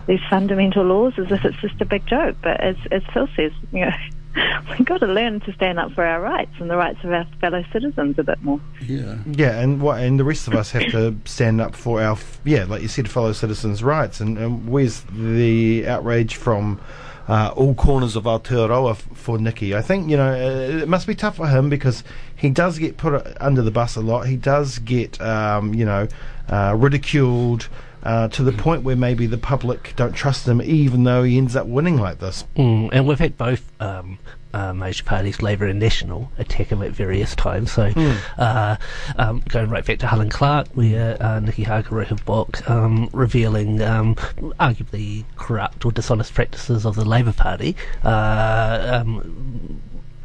these 0.07 0.21
fundamental 0.27 0.83
laws 0.85 1.13
as 1.17 1.31
if 1.31 1.45
it's 1.45 1.61
just 1.61 1.79
a 1.81 1.85
big 1.85 2.07
joke. 2.07 2.35
But 2.41 2.59
as 2.61 2.77
as 2.89 3.03
Phil 3.13 3.29
says 3.35 3.51
you 3.71 3.85
know 3.85 3.93
we've 4.69 4.85
got 4.85 4.99
to 4.99 5.07
learn 5.07 5.39
to 5.41 5.53
stand 5.53 5.79
up 5.79 5.91
for 5.93 6.05
our 6.05 6.21
rights 6.21 6.51
and 6.59 6.69
the 6.69 6.75
rights 6.77 6.99
of 7.03 7.11
our 7.11 7.25
fellow 7.39 7.63
citizens 7.71 8.17
a 8.19 8.23
bit 8.23 8.41
more. 8.43 8.59
yeah. 8.81 9.17
Yeah, 9.25 9.59
and 9.59 9.81
what 9.81 10.01
and 10.01 10.19
the 10.19 10.23
rest 10.23 10.47
of 10.47 10.53
us 10.55 10.71
have 10.71 10.91
to 10.91 11.15
stand 11.25 11.61
up 11.61 11.75
for 11.75 12.01
our 12.01 12.17
yeah, 12.43 12.65
like 12.65 12.81
you 12.81 12.87
said, 12.87 13.09
fellow 13.09 13.31
citizens' 13.33 13.83
rights. 13.83 14.19
And, 14.19 14.37
and 14.37 14.67
where's 14.67 15.01
the 15.11 15.87
outrage 15.87 16.35
from 16.35 16.79
uh, 17.27 17.51
all 17.55 17.73
corners 17.75 18.15
of 18.15 18.25
Aotearoa 18.25 18.91
f- 18.91 19.07
for 19.13 19.37
Nicky? 19.37 19.73
I 19.75 19.81
think 19.81 20.09
you 20.09 20.17
know 20.17 20.31
uh, 20.31 20.81
it 20.83 20.87
must 20.89 21.07
be 21.07 21.15
tough 21.15 21.37
for 21.37 21.47
him 21.47 21.69
because 21.69 22.03
he 22.35 22.49
does 22.49 22.77
get 22.77 22.97
put 22.97 23.13
uh, 23.13 23.33
under 23.39 23.61
the 23.61 23.71
bus 23.71 23.95
a 23.95 24.01
lot. 24.01 24.27
He 24.27 24.35
does 24.35 24.79
get 24.79 25.19
um, 25.21 25.73
you 25.73 25.85
know 25.85 26.07
uh, 26.49 26.75
ridiculed. 26.77 27.67
Uh, 28.05 28.27
to 28.27 28.43
the 28.43 28.51
point 28.51 28.83
where 28.83 28.95
maybe 28.95 29.25
the 29.25 29.37
public 29.37 29.93
don't 29.95 30.13
trust 30.13 30.47
him, 30.47 30.61
even 30.61 31.03
though 31.05 31.23
he 31.23 31.39
ends 31.39 31.55
up 31.55 31.65
winning 31.65 31.97
like 31.97 32.19
this. 32.19 32.45
Mm, 32.55 32.89
and 32.93 33.07
we've 33.07 33.17
had 33.17 33.35
both 33.35 33.71
um, 33.81 34.19
uh, 34.53 34.73
major 34.73 35.03
parties, 35.03 35.41
Labour 35.41 35.65
and 35.65 35.79
National, 35.79 36.31
attack 36.37 36.67
him 36.67 36.81
at 36.81 36.91
various 36.91 37.35
times. 37.35 37.71
So, 37.73 37.91
uh, 38.37 38.77
um, 39.17 39.41
going 39.49 39.69
right 39.69 39.83
back 39.83 39.99
to 39.99 40.07
Helen 40.07 40.29
Clark, 40.29 40.67
where 40.75 41.21
uh, 41.21 41.39
Nicky 41.39 41.63
Hager 41.63 41.95
wrote 41.95 42.07
her 42.07 42.15
book 42.15 42.69
um, 42.69 43.09
revealing 43.11 43.81
um, 43.81 44.15
arguably 44.59 45.25
corrupt 45.35 45.83
or 45.83 45.91
dishonest 45.91 46.33
practices 46.33 46.85
of 46.85 46.95
the 46.95 47.05
Labour 47.05 47.33
Party. 47.33 47.75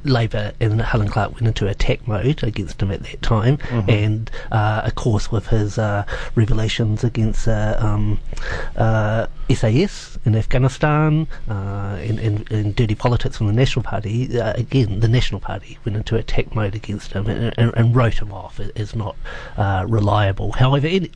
Uh, 0.07 0.11
Labour 0.11 0.53
and 0.61 0.81
Helen 0.81 1.09
Clark 1.09 1.33
went 1.35 1.47
into 1.47 1.67
attack 1.69 2.07
mode 2.07 2.43
against 2.43 2.81
him 2.83 2.91
at 2.91 3.03
that 3.03 3.23
time, 3.23 3.59
and 3.89 4.31
uh, 4.51 4.83
of 4.85 4.95
course 4.95 5.31
with 5.33 5.49
his 5.49 5.79
uh, 5.79 6.05
revelations 6.35 7.05
against 7.05 7.47
uh, 7.49 7.77
um, 7.79 8.19
uh, 8.77 9.27
SAS 9.53 10.19
in 10.25 10.37
Afghanistan 10.37 11.27
uh, 11.49 11.99
and, 12.01 12.19
and, 12.19 12.51
and 12.53 12.77
dirty 12.77 12.95
politics 12.95 13.37
from 13.37 13.47
the 13.47 13.53
National 13.53 13.83
Party, 13.83 14.39
uh, 14.41 14.53
again 14.55 15.01
the 15.01 15.09
National 15.09 15.41
Party 15.41 15.79
went 15.85 15.97
into 15.97 16.17
attack 16.17 16.55
mode 16.55 16.75
against 16.75 17.13
him 17.13 17.27
and, 17.29 17.55
and, 17.59 17.73
and 17.77 17.95
wrote 17.97 18.21
him 18.21 18.33
off 18.33 18.61
as- 18.77 18.95
not 18.95 19.17
uh, 19.57 19.85
reliable. 19.89 20.53
However, 20.53 20.87
any, 20.87 21.11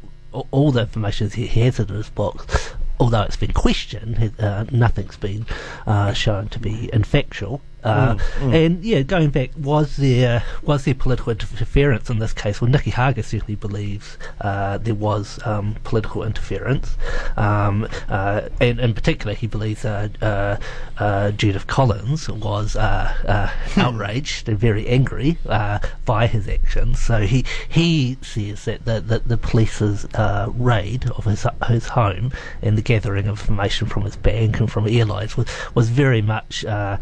all- 0.50 0.72
the 0.72 0.82
information 0.82 1.28
he 1.30 1.46
has 1.46 1.78
in 1.78 1.88
his 1.88 2.10
books 2.10 2.74
although 3.00 3.22
it's 3.22 3.36
been 3.36 3.52
questioned, 3.52 4.32
uh, 4.38 4.64
nothing's 4.70 5.16
been 5.16 5.44
uh, 5.84 6.12
shown 6.12 6.46
to 6.48 6.60
be 6.60 6.88
infactual. 6.92 7.60
Uh, 7.84 8.16
And 8.40 8.84
yeah, 8.84 9.02
going 9.02 9.30
back, 9.30 9.50
was 9.56 9.96
there 9.96 10.42
was 10.62 10.84
there 10.84 10.94
political 10.94 11.32
interference 11.32 12.08
in 12.10 12.18
this 12.18 12.32
case? 12.32 12.60
Well, 12.60 12.70
Nicky 12.70 12.90
Hager 12.90 13.22
certainly 13.22 13.56
believes 13.56 14.16
uh, 14.40 14.78
there 14.78 14.94
was 14.94 15.38
um, 15.44 15.76
political 15.84 16.22
interference, 16.24 16.96
um, 17.36 17.86
uh, 18.08 18.42
and 18.60 18.80
in 18.80 18.94
particular, 18.94 19.34
he 19.34 19.46
believes 19.46 19.84
uh, 19.84 20.08
uh, 20.22 20.56
uh, 20.98 21.30
Judith 21.32 21.66
Collins 21.66 22.28
was 22.28 22.76
uh, 22.76 23.12
uh, 23.26 23.50
outraged 23.80 24.48
and 24.48 24.58
very 24.58 24.86
angry 24.88 25.38
uh, 25.48 25.78
by 26.04 26.26
his 26.26 26.48
actions. 26.48 27.00
So 27.00 27.20
he 27.20 27.44
he 27.68 28.16
says 28.22 28.64
that 28.64 28.84
the 28.84 29.00
the, 29.00 29.18
the 29.20 29.36
police's 29.36 30.06
uh, 30.14 30.50
raid 30.54 31.10
of 31.10 31.24
his 31.24 31.46
his 31.68 31.88
home 31.88 32.32
and 32.62 32.78
the 32.78 32.82
gathering 32.82 33.26
of 33.26 33.38
information 33.40 33.88
from 33.88 34.04
his 34.04 34.16
bank 34.16 34.58
and 34.60 34.70
from 34.70 34.88
airlines 34.88 35.36
was 35.36 35.48
was 35.74 35.90
very 35.90 36.22
much. 36.22 36.64
Uh, 36.64 36.96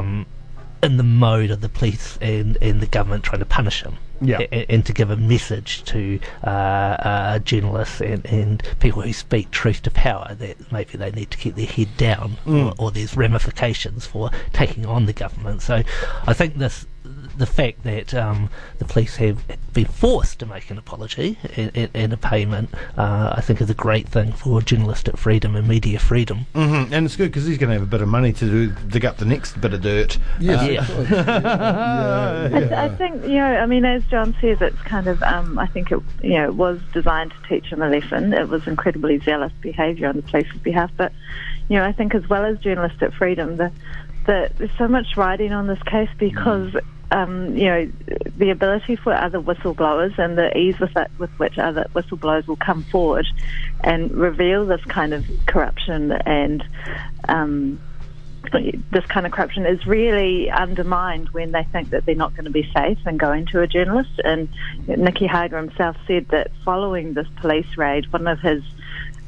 um, 0.00 0.26
in 0.82 0.96
the 0.96 1.02
mode 1.02 1.50
of 1.50 1.60
the 1.60 1.68
police 1.68 2.18
and, 2.20 2.56
and 2.62 2.80
the 2.80 2.86
government 2.86 3.24
trying 3.24 3.40
to 3.40 3.46
punish 3.46 3.82
him. 3.82 3.96
Yeah. 4.22 4.40
A- 4.40 4.70
and, 4.70 4.84
to 4.84 4.92
give 4.92 5.10
a 5.10 5.16
message 5.16 5.82
to 5.84 6.20
uh, 6.44 6.46
uh, 6.46 7.38
journalists 7.38 8.02
and, 8.02 8.24
and 8.26 8.62
people 8.78 9.00
who 9.00 9.14
speak 9.14 9.50
truth 9.50 9.82
to 9.82 9.90
power 9.90 10.34
that 10.38 10.70
maybe 10.70 10.98
they 10.98 11.10
need 11.10 11.30
to 11.30 11.38
keep 11.38 11.54
their 11.54 11.66
head 11.66 11.96
down 11.96 12.36
or, 12.46 12.74
or 12.78 12.90
there's 12.90 13.16
ramifications 13.16 14.04
for 14.04 14.30
taking 14.52 14.84
on 14.84 15.06
the 15.06 15.14
government. 15.14 15.62
So 15.62 15.82
I 16.26 16.34
think 16.34 16.56
this 16.56 16.86
the 17.40 17.46
fact 17.46 17.82
that 17.84 18.14
um, 18.14 18.48
the 18.78 18.84
police 18.84 19.16
have 19.16 19.42
been 19.72 19.86
forced 19.86 20.38
to 20.40 20.46
make 20.46 20.70
an 20.70 20.78
apology 20.78 21.38
and, 21.56 21.70
and, 21.74 21.90
and 21.94 22.12
a 22.12 22.16
payment, 22.16 22.70
uh, 22.96 23.34
I 23.36 23.40
think 23.40 23.60
is 23.60 23.70
a 23.70 23.74
great 23.74 24.08
thing 24.08 24.32
for 24.32 24.60
journalistic 24.62 25.16
freedom 25.16 25.56
and 25.56 25.66
media 25.66 25.98
freedom. 25.98 26.46
hmm 26.54 26.84
And 26.92 27.06
it's 27.06 27.16
good 27.16 27.30
because 27.30 27.46
he's 27.46 27.58
going 27.58 27.68
to 27.70 27.74
have 27.74 27.82
a 27.82 27.86
bit 27.90 28.02
of 28.02 28.08
money 28.08 28.32
to 28.34 28.44
do, 28.44 28.70
dig 28.88 29.04
up 29.04 29.16
the 29.18 29.24
next 29.24 29.60
bit 29.60 29.72
of 29.74 29.80
dirt. 29.82 30.18
Yes, 30.38 30.68
Yeah. 30.70 30.80
of 30.82 30.86
course. 30.94 31.10
yeah, 31.10 32.50
I, 32.52 32.58
yeah. 32.58 32.84
I 32.84 32.88
think 32.96 33.22
you 33.24 33.34
know. 33.38 33.56
I 33.56 33.66
mean, 33.66 33.84
as 33.84 34.04
John 34.04 34.34
says, 34.40 34.58
it's 34.60 34.80
kind 34.82 35.06
of. 35.06 35.22
Um, 35.22 35.58
I 35.58 35.66
think 35.66 35.90
it 35.92 36.00
you 36.22 36.34
know 36.38 36.52
was 36.52 36.80
designed 36.92 37.32
to 37.32 37.48
teach 37.48 37.66
him 37.72 37.82
a 37.82 37.88
lesson. 37.88 38.32
It 38.32 38.48
was 38.48 38.66
incredibly 38.66 39.18
zealous 39.18 39.52
behaviour 39.60 40.08
on 40.08 40.16
the 40.16 40.22
police's 40.22 40.60
behalf, 40.62 40.90
but 40.96 41.12
you 41.68 41.76
know, 41.76 41.84
I 41.84 41.92
think 41.92 42.14
as 42.14 42.28
well 42.28 42.44
as 42.44 42.58
journalistic 42.58 43.12
freedom, 43.14 43.56
the, 43.56 43.70
the 44.26 44.50
there's 44.58 44.70
so 44.78 44.88
much 44.88 45.16
riding 45.16 45.52
on 45.52 45.66
this 45.66 45.82
case 45.84 46.10
because. 46.18 46.74
Um, 47.12 47.56
you 47.56 47.66
know, 47.66 47.92
the 48.36 48.50
ability 48.50 48.94
for 48.96 49.12
other 49.12 49.40
whistleblowers 49.40 50.16
and 50.18 50.38
the 50.38 50.56
ease 50.56 50.78
with, 50.78 50.94
that, 50.94 51.10
with 51.18 51.30
which 51.40 51.58
other 51.58 51.86
whistleblowers 51.94 52.46
will 52.46 52.56
come 52.56 52.84
forward 52.84 53.26
and 53.82 54.12
reveal 54.12 54.64
this 54.64 54.84
kind 54.84 55.12
of 55.12 55.24
corruption 55.46 56.12
and 56.12 56.64
um, 57.28 57.80
this 58.90 59.04
kind 59.06 59.26
of 59.26 59.32
corruption 59.32 59.66
is 59.66 59.86
really 59.86 60.50
undermined 60.50 61.28
when 61.30 61.52
they 61.52 61.64
think 61.64 61.90
that 61.90 62.06
they're 62.06 62.14
not 62.14 62.34
going 62.34 62.44
to 62.44 62.50
be 62.50 62.70
safe 62.74 62.98
and 63.04 63.18
going 63.18 63.46
to 63.46 63.60
a 63.60 63.66
journalist. 63.66 64.20
And 64.24 64.48
Nicky 64.86 65.26
Hager 65.26 65.58
himself 65.58 65.96
said 66.06 66.28
that 66.28 66.50
following 66.64 67.14
this 67.14 67.28
police 67.36 67.76
raid, 67.76 68.10
one 68.12 68.26
of 68.26 68.40
his 68.40 68.62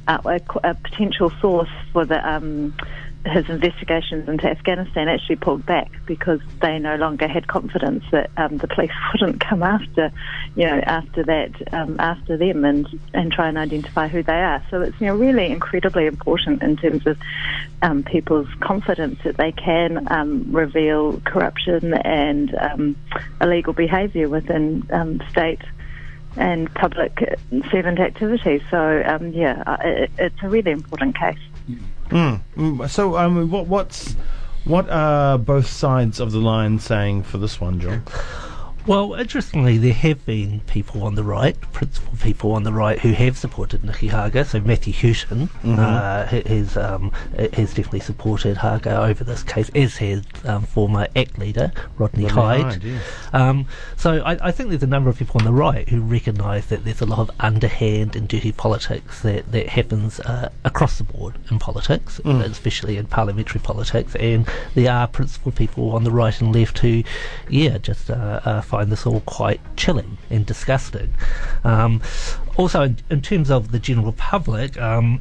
uh, 0.08 0.18
a, 0.24 0.68
a 0.68 0.74
potential 0.74 1.30
source 1.40 1.68
for 1.92 2.04
the 2.04 2.28
um, 2.28 2.74
his 3.24 3.48
investigations 3.48 4.28
into 4.28 4.48
Afghanistan 4.48 5.08
actually 5.08 5.36
pulled 5.36 5.64
back 5.64 5.90
because 6.06 6.40
they 6.60 6.78
no 6.78 6.96
longer 6.96 7.28
had 7.28 7.46
confidence 7.46 8.04
that 8.10 8.30
um, 8.36 8.56
the 8.58 8.66
police 8.66 8.90
wouldn't 9.12 9.40
come 9.40 9.62
after, 9.62 10.10
you 10.56 10.66
know, 10.66 10.80
after 10.86 11.22
that, 11.22 11.72
um, 11.72 11.96
after 12.00 12.36
them 12.36 12.64
and 12.64 12.88
and 13.14 13.32
try 13.32 13.48
and 13.48 13.56
identify 13.58 14.08
who 14.08 14.22
they 14.22 14.32
are. 14.32 14.64
So 14.70 14.82
it's 14.82 15.00
you 15.00 15.06
know 15.06 15.16
really 15.16 15.46
incredibly 15.46 16.06
important 16.06 16.62
in 16.62 16.76
terms 16.76 17.06
of 17.06 17.16
um, 17.82 18.02
people's 18.02 18.48
confidence 18.60 19.18
that 19.24 19.36
they 19.36 19.52
can 19.52 20.10
um, 20.10 20.50
reveal 20.50 21.20
corruption 21.20 21.94
and 21.94 22.54
um, 22.56 22.96
illegal 23.40 23.72
behaviour 23.72 24.28
within 24.28 24.86
um, 24.90 25.20
state 25.30 25.62
and 26.36 26.72
public 26.74 27.38
servant 27.70 28.00
activity. 28.00 28.62
So 28.70 29.02
yeah, 29.32 29.62
uh, 29.66 29.76
it, 29.82 30.10
it's 30.18 30.42
a 30.42 30.48
really 30.48 30.72
important 30.72 31.16
case. 31.16 31.38
Mm. 32.12 32.40
Mm. 32.56 32.90
So, 32.90 33.44
what, 33.46 33.66
what's 33.66 34.14
what 34.64 34.88
are 34.90 35.38
both 35.38 35.66
sides 35.66 36.20
of 36.20 36.30
the 36.30 36.38
line 36.38 36.78
saying 36.78 37.24
for 37.24 37.38
this 37.38 37.60
one, 37.60 37.80
John? 37.80 38.04
Well, 38.86 39.14
interestingly, 39.14 39.78
there 39.78 39.92
have 39.92 40.26
been 40.26 40.60
people 40.66 41.04
on 41.04 41.14
the 41.14 41.22
right, 41.22 41.58
principal 41.72 42.14
people 42.20 42.52
on 42.52 42.64
the 42.64 42.72
right, 42.72 42.98
who 42.98 43.12
have 43.12 43.38
supported 43.38 43.84
Nicky 43.84 44.08
Hager. 44.08 44.42
So 44.44 44.60
Matthew 44.60 44.92
Hooton 44.92 45.48
uh, 45.78 46.26
has 46.26 46.76
um, 46.76 47.12
has 47.36 47.74
definitely 47.74 48.00
supported 48.00 48.56
Hager 48.58 48.90
over 48.90 49.22
this 49.22 49.42
case, 49.44 49.70
as 49.74 49.96
has 49.98 50.24
um, 50.44 50.64
former 50.64 51.06
ACT 51.14 51.38
leader 51.38 51.72
Rodney, 51.96 52.24
Rodney 52.24 52.24
Hide. 52.24 52.62
Hide, 52.62 52.82
yes. 52.82 53.02
Um, 53.32 53.66
so 53.96 54.20
I, 54.24 54.48
I 54.48 54.50
think 54.50 54.70
there's 54.70 54.82
a 54.82 54.86
number 54.88 55.08
of 55.10 55.16
people 55.16 55.38
on 55.38 55.44
the 55.44 55.52
right 55.52 55.88
who 55.88 56.00
recognise 56.00 56.66
that 56.66 56.84
there's 56.84 57.00
a 57.00 57.06
lot 57.06 57.20
of 57.20 57.30
underhand 57.38 58.16
and 58.16 58.26
dirty 58.26 58.50
politics 58.52 59.22
that, 59.22 59.50
that 59.52 59.68
happens 59.68 60.18
uh, 60.20 60.50
across 60.64 60.98
the 60.98 61.04
board 61.04 61.36
in 61.50 61.58
politics, 61.58 62.20
Mm. 62.24 62.42
especially 62.42 62.96
in 62.96 63.06
parliamentary 63.06 63.60
politics. 63.60 64.14
And 64.16 64.48
there 64.74 64.92
are 64.92 65.06
principal 65.06 65.52
people 65.52 65.90
on 65.92 66.04
the 66.04 66.10
right 66.10 66.38
and 66.40 66.54
left 66.54 66.78
who, 66.80 67.02
yeah, 67.48 67.78
just 67.78 68.10
uh, 68.10 68.40
uh, 68.44 68.60
find 68.72 68.90
this 68.90 69.04
all 69.06 69.20
quite 69.40 69.60
chilling 69.76 70.16
and 70.30 70.46
disgusting. 70.46 71.12
Um, 71.62 72.00
also, 72.56 72.78
in, 72.88 72.96
in 73.10 73.20
terms 73.20 73.50
of 73.50 73.70
the 73.70 73.78
general 73.78 74.12
public, 74.12 74.80
um, 74.80 75.20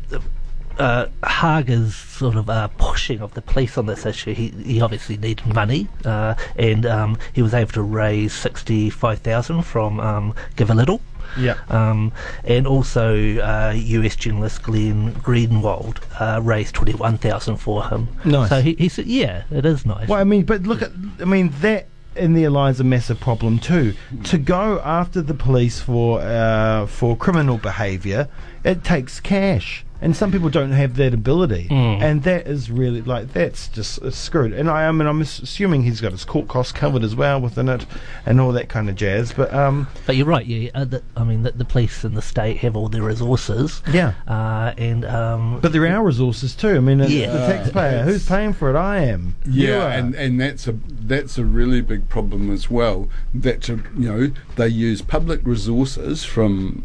uh, 0.79 1.07
Hager's 1.27 1.93
sort 1.93 2.37
of 2.37 2.49
uh, 2.49 2.69
pushing 2.77 3.19
of 3.19 3.33
the 3.33 3.41
police 3.41 3.77
on 3.77 3.87
this 3.87 4.05
issue. 4.05 4.33
He, 4.33 4.47
he 4.63 4.81
obviously 4.81 5.17
needed 5.17 5.45
money, 5.53 5.89
uh, 6.05 6.35
and 6.55 6.85
um, 6.85 7.17
he 7.33 7.41
was 7.41 7.53
able 7.53 7.73
to 7.73 7.81
raise 7.81 8.31
sixty-five 8.31 9.19
thousand 9.19 9.63
from 9.63 9.99
um, 9.99 10.33
Givealittle. 10.55 11.01
Yeah. 11.37 11.57
Um, 11.69 12.13
and 12.45 12.65
also, 12.65 13.37
uh, 13.37 13.73
US 13.75 14.15
journalist 14.15 14.63
Glenn 14.63 15.13
Greenwald 15.15 15.97
uh, 16.19 16.41
raised 16.41 16.73
twenty 16.73 16.93
one 16.93 17.17
thousand 17.17 17.57
for 17.57 17.83
him. 17.83 18.07
Nice. 18.23 18.49
So 18.49 18.61
he, 18.61 18.75
he 18.75 18.87
said, 18.87 19.07
"Yeah, 19.07 19.43
it 19.51 19.65
is 19.65 19.85
nice." 19.85 20.07
Well, 20.07 20.21
I 20.21 20.23
mean, 20.23 20.45
but 20.45 20.63
look 20.63 20.81
at, 20.81 20.91
I 21.19 21.25
mean, 21.25 21.53
that 21.59 21.87
in 22.15 22.33
there 22.33 22.49
lies 22.49 22.79
a 22.79 22.83
massive 22.83 23.19
problem 23.19 23.59
too. 23.59 23.93
To 24.25 24.37
go 24.37 24.79
after 24.83 25.21
the 25.21 25.33
police 25.33 25.79
for 25.79 26.21
uh, 26.21 26.85
for 26.87 27.15
criminal 27.15 27.57
behaviour, 27.57 28.27
it 28.63 28.83
takes 28.83 29.19
cash. 29.19 29.85
And 30.03 30.15
some 30.15 30.31
people 30.31 30.49
don't 30.49 30.71
have 30.71 30.95
that 30.95 31.13
ability, 31.13 31.67
Mm. 31.69 32.01
and 32.01 32.23
that 32.23 32.47
is 32.47 32.71
really 32.71 33.01
like 33.03 33.33
that's 33.33 33.67
just 33.67 33.99
it's 34.01 34.17
screwed. 34.17 34.51
And 34.51 34.67
I, 34.67 34.87
I 34.87 34.91
mean, 34.91 35.07
I'm 35.07 35.21
assuming 35.21 35.83
he's 35.83 36.01
got 36.01 36.11
his 36.11 36.25
court 36.25 36.47
costs 36.47 36.71
covered 36.71 37.03
as 37.03 37.15
well 37.15 37.39
within 37.39 37.69
it, 37.69 37.85
and 38.25 38.41
all 38.41 38.51
that 38.53 38.67
kind 38.67 38.89
of 38.89 38.95
jazz. 38.95 39.31
But 39.31 39.53
um, 39.53 39.87
But 40.07 40.15
you're 40.15 40.25
right. 40.25 40.43
Yeah, 40.45 40.71
uh, 40.73 40.85
the, 40.85 41.03
I 41.15 41.23
mean, 41.23 41.43
the, 41.43 41.51
the 41.51 41.65
police 41.65 42.03
and 42.03 42.17
the 42.17 42.21
state 42.23 42.57
have 42.57 42.75
all 42.75 42.89
their 42.89 43.03
resources. 43.03 43.83
yeah, 43.91 44.13
Uh, 44.27 44.73
and 44.77 45.05
um, 45.05 45.59
but 45.61 45.71
there 45.71 45.83
are 45.83 45.87
our 45.97 46.03
resources 46.03 46.55
too. 46.55 46.75
I 46.77 46.79
mean, 46.79 46.97
Yeah. 46.99 47.31
the 47.31 47.45
taxpayer 47.53 48.03
who's 48.03 48.25
paying 48.27 48.53
for 48.53 48.71
it. 48.71 48.75
I 48.75 49.01
am. 49.03 49.35
Yeah, 49.47 49.91
and, 49.93 50.15
and 50.15 50.41
that's 50.41 50.67
a 50.67 50.73
that's 50.99 51.37
a 51.37 51.45
really 51.45 51.81
big 51.81 52.09
problem 52.09 52.49
as 52.51 52.71
well. 52.71 53.07
That 53.35 53.61
to, 53.63 53.83
you 53.95 54.09
know 54.11 54.31
they 54.55 54.67
use 54.67 55.03
public 55.03 55.41
resources 55.43 56.23
from 56.23 56.83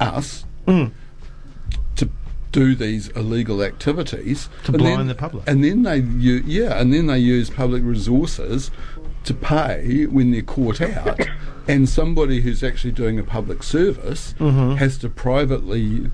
us 0.00 0.44
Mm. 0.66 0.90
Do 2.56 2.74
these 2.74 3.08
illegal 3.08 3.62
activities 3.62 4.48
To 4.64 4.72
blind 4.72 5.00
then- 5.00 5.06
the 5.08 5.14
public. 5.14 5.44
and 5.46 5.62
then 5.62 5.82
they 5.82 5.98
u- 5.98 6.42
yeah, 6.46 6.80
and 6.80 6.90
then 6.92 7.06
they 7.06 7.18
use 7.18 7.50
public 7.50 7.82
resources 7.84 8.70
to 9.24 9.34
pay 9.34 10.06
when 10.06 10.30
they're 10.30 10.40
caught 10.40 10.80
out, 10.80 11.20
and 11.68 11.86
somebody 11.86 12.40
who's 12.40 12.62
actually 12.62 12.92
doing 12.92 13.18
a 13.18 13.22
public 13.22 13.62
service 13.62 14.34
Mm-hmm. 14.38 14.76
has 14.76 14.96
to 14.98 15.10
privately 15.10 16.10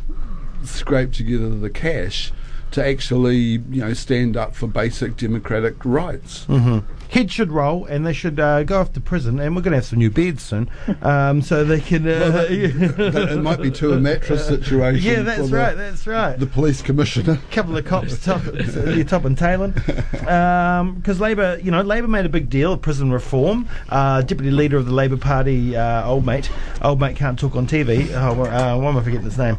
scrape 0.64 1.12
together 1.12 1.48
the 1.50 1.70
cash 1.70 2.32
to 2.72 2.84
actually 2.86 3.36
you 3.36 3.80
know 3.80 3.92
stand 3.94 4.36
up 4.36 4.54
for 4.54 4.66
basic 4.66 5.16
democratic 5.16 5.84
rights. 5.84 6.44
hmm 6.44 6.78
Kids 7.10 7.30
should 7.30 7.52
roll, 7.52 7.84
and 7.84 8.06
they 8.06 8.14
should 8.14 8.40
uh, 8.40 8.62
go 8.62 8.80
off 8.80 8.94
to 8.94 9.00
prison. 9.00 9.38
And 9.38 9.54
we're 9.54 9.60
going 9.60 9.72
to 9.72 9.76
have 9.76 9.84
some 9.84 9.98
new 9.98 10.10
beds 10.10 10.42
soon, 10.44 10.70
um, 11.02 11.42
so 11.42 11.62
they 11.62 11.78
can. 11.78 12.08
Uh, 12.08 12.30
But 12.32 12.50
it 13.32 13.42
might 13.42 13.60
be 13.60 13.70
to 13.72 13.92
a 13.92 14.00
mattress 14.00 14.46
situation. 14.46 15.04
yeah, 15.04 15.20
that's 15.20 15.50
the- 15.50 15.54
right. 15.54 15.76
That's 15.76 16.06
right. 16.06 16.38
The 16.38 16.46
police 16.46 16.80
commissioner. 16.80 17.34
a 17.34 17.36
couple 17.54 17.76
of 17.76 17.84
cops 17.84 18.24
top, 18.24 18.42
you're 18.46 19.04
top 19.04 19.26
and 19.26 19.36
tailing. 19.36 19.72
Because 19.72 21.20
Labor, 21.20 21.58
you 21.62 21.70
know, 21.70 21.82
Labor 21.82 22.08
made 22.08 22.24
a 22.24 22.30
big 22.30 22.48
deal 22.48 22.72
of 22.72 22.80
prison 22.80 23.12
reform. 23.12 23.68
Uh, 23.90 24.22
Deputy 24.22 24.50
Leader 24.50 24.78
of 24.78 24.86
the 24.86 24.92
Labor 24.94 25.18
Party, 25.18 25.76
uh, 25.76 26.06
old 26.08 26.24
mate, 26.24 26.50
old 26.80 26.98
mate 26.98 27.16
can't 27.16 27.38
talk 27.38 27.56
on 27.56 27.66
TV. 27.66 28.08
Oh, 28.14 28.42
uh, 28.44 28.78
why 28.78 28.88
am 28.88 28.96
I 28.96 29.02
forgetting 29.02 29.24
his 29.26 29.36
name? 29.36 29.58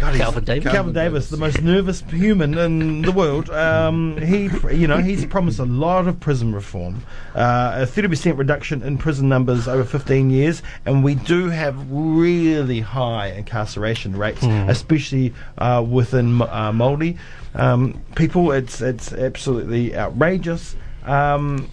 God, 0.00 0.16
Kelvin 0.16 0.44
Davis. 0.44 0.62
Kelvin 0.64 0.72
Kelvin 0.72 0.92
Davis, 0.94 1.24
Davis. 1.24 1.30
the 1.30 1.36
most 1.36 1.62
nervous 1.62 2.00
human 2.08 2.56
in 2.56 3.02
the 3.02 3.12
world. 3.12 3.50
Um, 3.50 4.16
he, 4.16 4.48
you 4.74 4.86
know, 4.86 4.98
he's 4.98 5.26
promised 5.26 5.58
a 5.58 5.64
lot 5.64 6.08
of 6.08 6.18
prison 6.18 6.54
reform, 6.54 7.04
uh, 7.34 7.82
a 7.82 7.86
30% 7.86 8.38
reduction 8.38 8.82
in 8.82 8.96
prison 8.96 9.28
numbers 9.28 9.68
over 9.68 9.84
15 9.84 10.30
years, 10.30 10.62
and 10.86 11.04
we 11.04 11.14
do 11.14 11.50
have 11.50 11.76
really 11.90 12.80
high 12.80 13.28
incarceration 13.28 14.16
rates, 14.16 14.42
especially 14.42 15.34
uh, 15.58 15.84
within 15.86 16.40
uh, 16.40 16.72
Māori 16.72 17.18
um, 17.54 18.00
people. 18.14 18.52
It's 18.52 18.80
it's 18.80 19.12
absolutely 19.12 19.94
outrageous. 19.94 20.76
Um, 21.04 21.68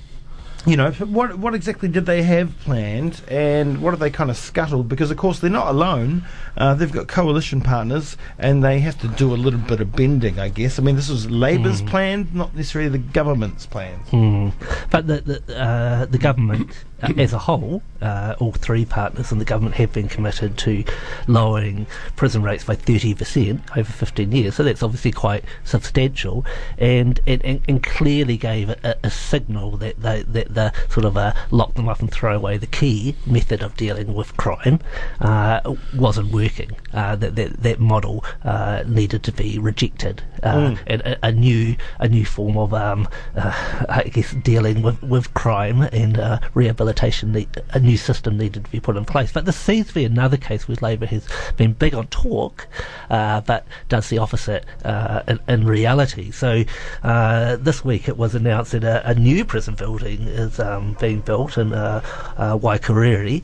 you 0.65 0.75
know, 0.75 0.91
what 0.91 1.37
what 1.37 1.53
exactly 1.53 1.87
did 1.87 2.05
they 2.05 2.23
have 2.23 2.57
planned, 2.59 3.21
and 3.29 3.81
what 3.81 3.91
have 3.91 3.99
they 3.99 4.09
kind 4.09 4.29
of 4.29 4.37
scuttled? 4.37 4.89
Because 4.89 5.11
of 5.11 5.17
course 5.17 5.39
they're 5.39 5.49
not 5.49 5.67
alone; 5.67 6.25
uh, 6.57 6.73
they've 6.73 6.91
got 6.91 7.07
coalition 7.07 7.61
partners, 7.61 8.17
and 8.37 8.63
they 8.63 8.79
have 8.79 8.99
to 8.99 9.07
do 9.07 9.33
a 9.33 9.37
little 9.37 9.59
bit 9.59 9.79
of 9.79 9.93
bending, 9.93 10.39
I 10.39 10.49
guess. 10.49 10.79
I 10.79 10.83
mean, 10.83 10.95
this 10.95 11.09
was 11.09 11.29
Labor's 11.29 11.81
plan, 11.81 12.29
not 12.33 12.55
necessarily 12.55 12.89
the 12.89 12.97
government's 12.97 13.65
plan. 13.65 13.99
Hmm. 13.99 14.49
But 14.89 15.07
the 15.07 15.21
the, 15.21 15.57
uh, 15.57 16.05
the 16.05 16.17
government 16.17 16.85
uh, 17.01 17.13
as 17.17 17.33
a 17.33 17.37
whole, 17.37 17.81
uh, 18.01 18.35
all 18.39 18.51
three 18.51 18.85
partners 18.85 19.31
in 19.31 19.39
the 19.39 19.45
government 19.45 19.75
have 19.75 19.93
been 19.93 20.07
committed 20.07 20.57
to 20.57 20.83
lowering 21.27 21.85
prison 22.15 22.43
rates 22.43 22.63
by 22.63 22.75
30% 22.75 23.77
over 23.77 23.91
15 23.91 24.31
years. 24.31 24.55
So 24.55 24.63
that's 24.63 24.83
obviously 24.83 25.11
quite 25.11 25.43
substantial 25.63 26.45
and, 26.77 27.19
and, 27.27 27.43
and, 27.43 27.61
and 27.67 27.83
clearly 27.83 28.37
gave 28.37 28.69
a, 28.69 28.95
a 29.03 29.11
signal 29.11 29.77
that, 29.77 30.01
they, 30.01 30.23
that 30.23 30.53
the 30.53 30.73
sort 30.89 31.05
of 31.05 31.17
uh, 31.17 31.33
lock 31.51 31.73
them 31.75 31.89
up 31.89 31.99
and 31.99 32.11
throw 32.11 32.35
away 32.35 32.57
the 32.57 32.67
key 32.67 33.15
method 33.25 33.61
of 33.61 33.75
dealing 33.77 34.13
with 34.13 34.35
crime 34.37 34.79
uh, 35.21 35.61
wasn't 35.95 36.31
working. 36.31 36.71
Uh, 36.93 37.15
that, 37.15 37.35
that, 37.35 37.61
that 37.61 37.79
model 37.79 38.23
uh, 38.43 38.83
needed 38.87 39.23
to 39.23 39.31
be 39.31 39.59
rejected. 39.59 40.23
Uh, 40.43 40.75
and 40.87 41.01
a, 41.01 41.27
a 41.27 41.31
new 41.31 41.75
a 41.99 42.07
new 42.07 42.25
form 42.25 42.57
of 42.57 42.73
um, 42.73 43.07
uh, 43.35 43.85
I 43.89 44.03
guess 44.03 44.33
dealing 44.33 44.81
with, 44.81 45.01
with 45.03 45.33
crime 45.33 45.81
and 45.81 46.17
uh, 46.17 46.39
rehabilitation. 46.87 47.31
Ne- 47.31 47.47
a 47.71 47.79
new 47.79 47.97
system 47.97 48.37
needed 48.37 48.65
to 48.65 48.71
be 48.71 48.79
put 48.79 48.97
in 48.97 49.05
place. 49.05 49.31
But 49.31 49.45
this 49.45 49.57
seems 49.57 49.87
to 49.87 49.93
be 49.93 50.05
another 50.05 50.37
case 50.37 50.67
where 50.67 50.77
Labor 50.81 51.05
has 51.07 51.27
been 51.57 51.73
big 51.73 51.93
on 51.93 52.07
talk, 52.07 52.67
uh, 53.09 53.41
but 53.41 53.65
does 53.89 54.09
the 54.09 54.17
opposite 54.17 54.65
uh, 54.83 55.23
in, 55.27 55.39
in 55.47 55.65
reality. 55.65 56.31
So 56.31 56.63
uh, 57.03 57.57
this 57.57 57.83
week 57.83 58.07
it 58.07 58.17
was 58.17 58.35
announced 58.35 58.71
that 58.71 58.83
a, 58.83 59.09
a 59.09 59.15
new 59.15 59.45
prison 59.45 59.75
building 59.75 60.21
is 60.21 60.59
um, 60.59 60.95
being 60.99 61.21
built 61.21 61.57
in 61.57 61.73
uh, 61.73 62.01
uh, 62.37 62.57
Waikeria. 62.57 63.43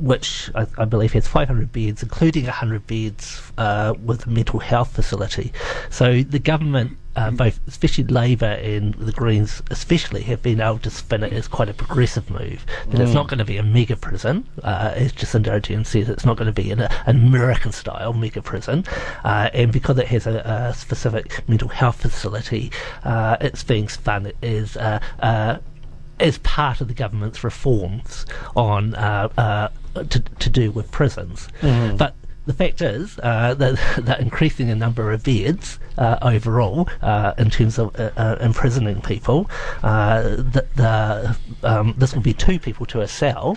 Which 0.00 0.50
I, 0.56 0.66
I 0.76 0.86
believe 0.86 1.12
has 1.12 1.28
500 1.28 1.70
beds, 1.70 2.02
including 2.02 2.46
100 2.46 2.84
beds 2.84 3.40
uh, 3.56 3.94
with 4.04 4.26
a 4.26 4.28
mental 4.28 4.58
health 4.58 4.92
facility. 4.92 5.52
So 5.88 6.24
the 6.24 6.40
government, 6.40 6.98
uh, 7.16 7.30
both 7.30 7.60
especially 7.66 8.04
Labor 8.04 8.46
and 8.46 8.94
the 8.94 9.12
Greens 9.12 9.62
especially, 9.70 10.22
have 10.22 10.42
been 10.42 10.60
able 10.60 10.78
to 10.78 10.90
spin 10.90 11.22
it 11.22 11.32
as 11.32 11.48
quite 11.48 11.68
a 11.68 11.74
progressive 11.74 12.30
move. 12.30 12.64
That 12.88 13.00
it's 13.00 13.14
not 13.14 13.28
going 13.28 13.38
to 13.38 13.44
be 13.44 13.56
a 13.56 13.62
mega 13.62 13.96
prison, 13.96 14.46
uh, 14.62 14.92
as 14.94 15.12
Jacinda 15.12 15.60
Ardern 15.60 15.86
says, 15.86 16.08
it's 16.08 16.24
not 16.24 16.36
going 16.36 16.52
to 16.52 16.62
be 16.62 16.70
an, 16.70 16.80
an 16.80 17.16
American-style 17.16 18.12
mega 18.12 18.42
prison, 18.42 18.84
uh, 19.24 19.50
and 19.54 19.72
because 19.72 19.98
it 19.98 20.08
has 20.08 20.26
a, 20.26 20.38
a 20.70 20.74
specific 20.74 21.46
mental 21.48 21.68
health 21.68 22.00
facility, 22.02 22.70
uh, 23.04 23.36
it's 23.40 23.62
being 23.62 23.88
spun 23.88 24.32
as 24.42 24.76
uh, 24.76 25.00
uh, 25.20 25.58
as 26.20 26.38
part 26.38 26.80
of 26.80 26.88
the 26.88 26.94
government's 26.94 27.42
reforms 27.42 28.24
on 28.54 28.94
uh, 28.94 29.28
uh, 29.36 29.68
to, 29.94 30.20
to 30.20 30.48
do 30.48 30.70
with 30.70 30.90
prisons. 30.92 31.48
But 31.96 32.14
the 32.46 32.52
fact 32.52 32.82
is 32.82 33.18
uh, 33.22 33.54
that, 33.54 33.78
that 34.04 34.20
increasing 34.20 34.68
the 34.68 34.74
number 34.74 35.12
of 35.12 35.24
beds 35.24 35.78
uh, 35.96 36.18
overall 36.22 36.88
uh, 37.02 37.32
in 37.38 37.50
terms 37.50 37.78
of 37.78 37.94
uh, 37.98 38.10
uh, 38.16 38.36
imprisoning 38.40 39.00
people, 39.00 39.50
uh, 39.82 40.22
the, 40.22 40.66
the, 40.74 41.36
um, 41.62 41.94
this 41.98 42.14
will 42.14 42.22
be 42.22 42.34
two 42.34 42.58
people 42.58 42.86
to 42.86 43.00
a 43.00 43.08
cell 43.08 43.56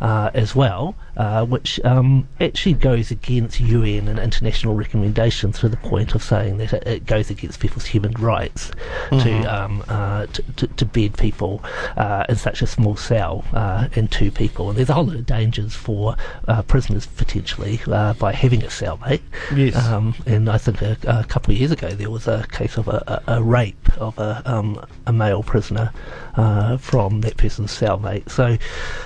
uh, 0.00 0.30
as 0.34 0.54
well, 0.54 0.94
uh, 1.16 1.44
which 1.44 1.80
um, 1.84 2.26
actually 2.40 2.74
goes 2.74 3.10
against 3.10 3.60
UN 3.60 4.08
and 4.08 4.18
international 4.18 4.74
recommendations 4.74 5.58
to 5.60 5.68
the 5.68 5.76
point 5.76 6.14
of 6.14 6.22
saying 6.22 6.58
that 6.58 6.72
it, 6.72 6.86
it 6.86 7.06
goes 7.06 7.30
against 7.30 7.60
people's 7.60 7.86
human 7.86 8.12
rights 8.12 8.70
to, 9.10 9.42
um, 9.44 9.84
uh, 9.88 10.26
to, 10.26 10.42
to 10.56 10.66
to 10.66 10.84
bed 10.84 11.16
people 11.16 11.62
uh, 11.96 12.24
in 12.28 12.36
such 12.36 12.62
a 12.62 12.66
small 12.66 12.96
cell 12.96 13.44
uh, 13.52 13.88
in 13.94 14.08
two 14.08 14.30
people. 14.30 14.68
And 14.68 14.78
there's 14.78 14.90
a 14.90 14.94
whole 14.94 15.04
lot 15.04 15.16
of 15.16 15.26
dangers 15.26 15.74
for 15.74 16.16
uh, 16.48 16.62
prisoners 16.62 17.06
potentially 17.06 17.80
uh, 17.86 18.14
by 18.24 18.32
having 18.32 18.62
a 18.64 18.68
cellmate. 18.68 19.20
Yes. 19.54 19.76
Um, 19.76 20.14
and 20.24 20.48
I 20.48 20.56
think 20.56 20.80
a, 20.80 20.96
a 21.06 21.24
couple 21.24 21.52
of 21.52 21.58
years 21.60 21.72
ago 21.72 21.90
there 21.90 22.08
was 22.08 22.26
a 22.26 22.46
case 22.50 22.78
of 22.78 22.88
a, 22.88 23.22
a, 23.26 23.34
a 23.36 23.42
rape 23.42 23.86
of 23.98 24.18
a, 24.18 24.40
um, 24.46 24.82
a 25.06 25.12
male 25.12 25.42
prisoner 25.42 25.92
uh, 26.36 26.78
from 26.78 27.20
that 27.20 27.36
person's 27.36 27.70
cellmate. 27.70 28.30
So, 28.30 28.56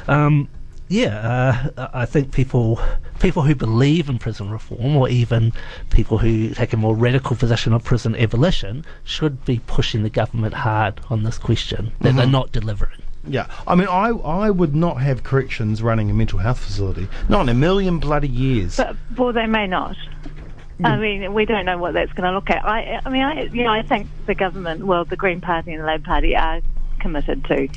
um, 0.07 0.49
yeah, 0.87 1.69
uh, 1.77 1.89
I 1.93 2.07
think 2.07 2.31
people 2.33 2.81
people 3.19 3.43
who 3.43 3.57
believe 3.57 4.09
in 4.09 4.19
prison 4.21 4.51
reform, 4.51 4.97
or 4.97 5.09
even 5.09 5.53
people 5.91 6.19
who 6.19 6.51
take 6.55 6.73
a 6.73 6.77
more 6.77 6.95
radical 6.95 7.35
position 7.35 7.73
on 7.73 7.81
prison 7.81 8.15
abolition, 8.15 8.85
should 9.03 9.45
be 9.45 9.61
pushing 9.67 10.05
the 10.05 10.11
government 10.11 10.55
hard 10.55 11.01
on 11.11 11.25
this 11.25 11.39
question 11.39 11.91
that 12.03 12.15
they're 12.15 12.27
not 12.41 12.53
delivering. 12.53 13.03
Yeah, 13.27 13.47
I 13.67 13.75
mean, 13.75 13.89
I 13.89 14.09
I 14.09 14.51
would 14.51 14.75
not 14.75 15.01
have 15.01 15.23
corrections 15.23 15.83
running 15.83 16.11
a 16.11 16.15
mental 16.15 16.39
health 16.39 16.59
facility, 16.59 17.09
not 17.29 17.43
in 17.43 17.49
a 17.49 17.55
million 17.55 17.99
bloody 17.99 18.29
years. 18.29 18.77
But 18.77 18.97
well, 19.17 19.33
they 19.33 19.47
may 19.47 19.67
not. 19.67 19.97
I 20.83 20.97
mean, 20.97 21.35
we 21.35 21.45
don't 21.45 21.65
know 21.65 21.77
what 21.77 21.95
that's 21.95 22.13
going 22.13 22.29
to 22.29 22.33
look 22.33 22.51
at. 22.51 22.65
I, 22.65 23.01
I 23.05 23.11
mean, 23.11 23.23
I, 23.23 23.43
you 23.45 23.65
know, 23.65 23.73
I 23.73 23.83
think 23.83 24.07
the 24.27 24.35
government, 24.37 24.85
well, 24.85 25.05
the 25.05 25.17
Green 25.17 25.41
Party 25.41 25.73
and 25.73 25.83
the 25.83 25.87
Labour 25.87 26.05
Party 26.05 26.37
are 26.37 26.61
committed 26.99 27.45
to 27.45 27.69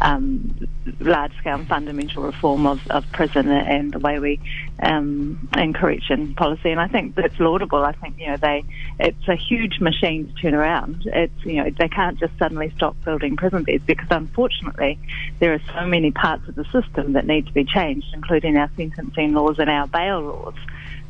um, 0.00 0.68
large-scale 1.00 1.64
fundamental 1.66 2.22
reform 2.22 2.66
of, 2.66 2.80
of 2.90 3.10
prison 3.12 3.48
and 3.48 3.92
the 3.92 3.98
way 3.98 4.18
we 4.18 4.40
um, 4.80 5.48
and 5.52 5.74
correction 5.74 6.34
policy, 6.34 6.70
and 6.70 6.80
I 6.80 6.88
think 6.88 7.14
that's 7.14 7.38
laudable. 7.38 7.84
I 7.84 7.92
think 7.92 8.18
you 8.18 8.26
know 8.26 8.36
they, 8.36 8.64
it's 8.98 9.28
a 9.28 9.36
huge 9.36 9.80
machine 9.80 10.26
to 10.26 10.42
turn 10.42 10.54
around. 10.54 11.02
It's 11.06 11.44
you 11.44 11.62
know 11.62 11.70
they 11.70 11.88
can't 11.88 12.18
just 12.18 12.36
suddenly 12.38 12.72
stop 12.76 12.96
building 13.04 13.36
prison 13.36 13.62
beds 13.62 13.84
because 13.86 14.08
unfortunately 14.10 14.98
there 15.38 15.52
are 15.54 15.60
so 15.72 15.86
many 15.86 16.10
parts 16.10 16.48
of 16.48 16.54
the 16.54 16.64
system 16.64 17.12
that 17.12 17.26
need 17.26 17.46
to 17.46 17.52
be 17.52 17.64
changed, 17.64 18.06
including 18.14 18.56
our 18.56 18.70
sentencing 18.76 19.32
laws 19.34 19.58
and 19.58 19.70
our 19.70 19.86
bail 19.86 20.20
laws 20.20 20.54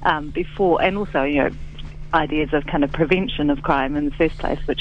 um, 0.03 0.31
before, 0.31 0.83
and 0.83 0.98
also 0.98 1.22
you 1.22 1.44
know 1.44 1.50
ideas 2.14 2.53
of 2.53 2.66
kind 2.66 2.85
of 2.85 2.92
prevention 2.92 3.50
of 3.50 3.62
crime 3.62 3.96
in 3.96 4.05
the 4.07 4.11
first 4.12 4.38
place, 4.38 4.61
which, 4.66 4.81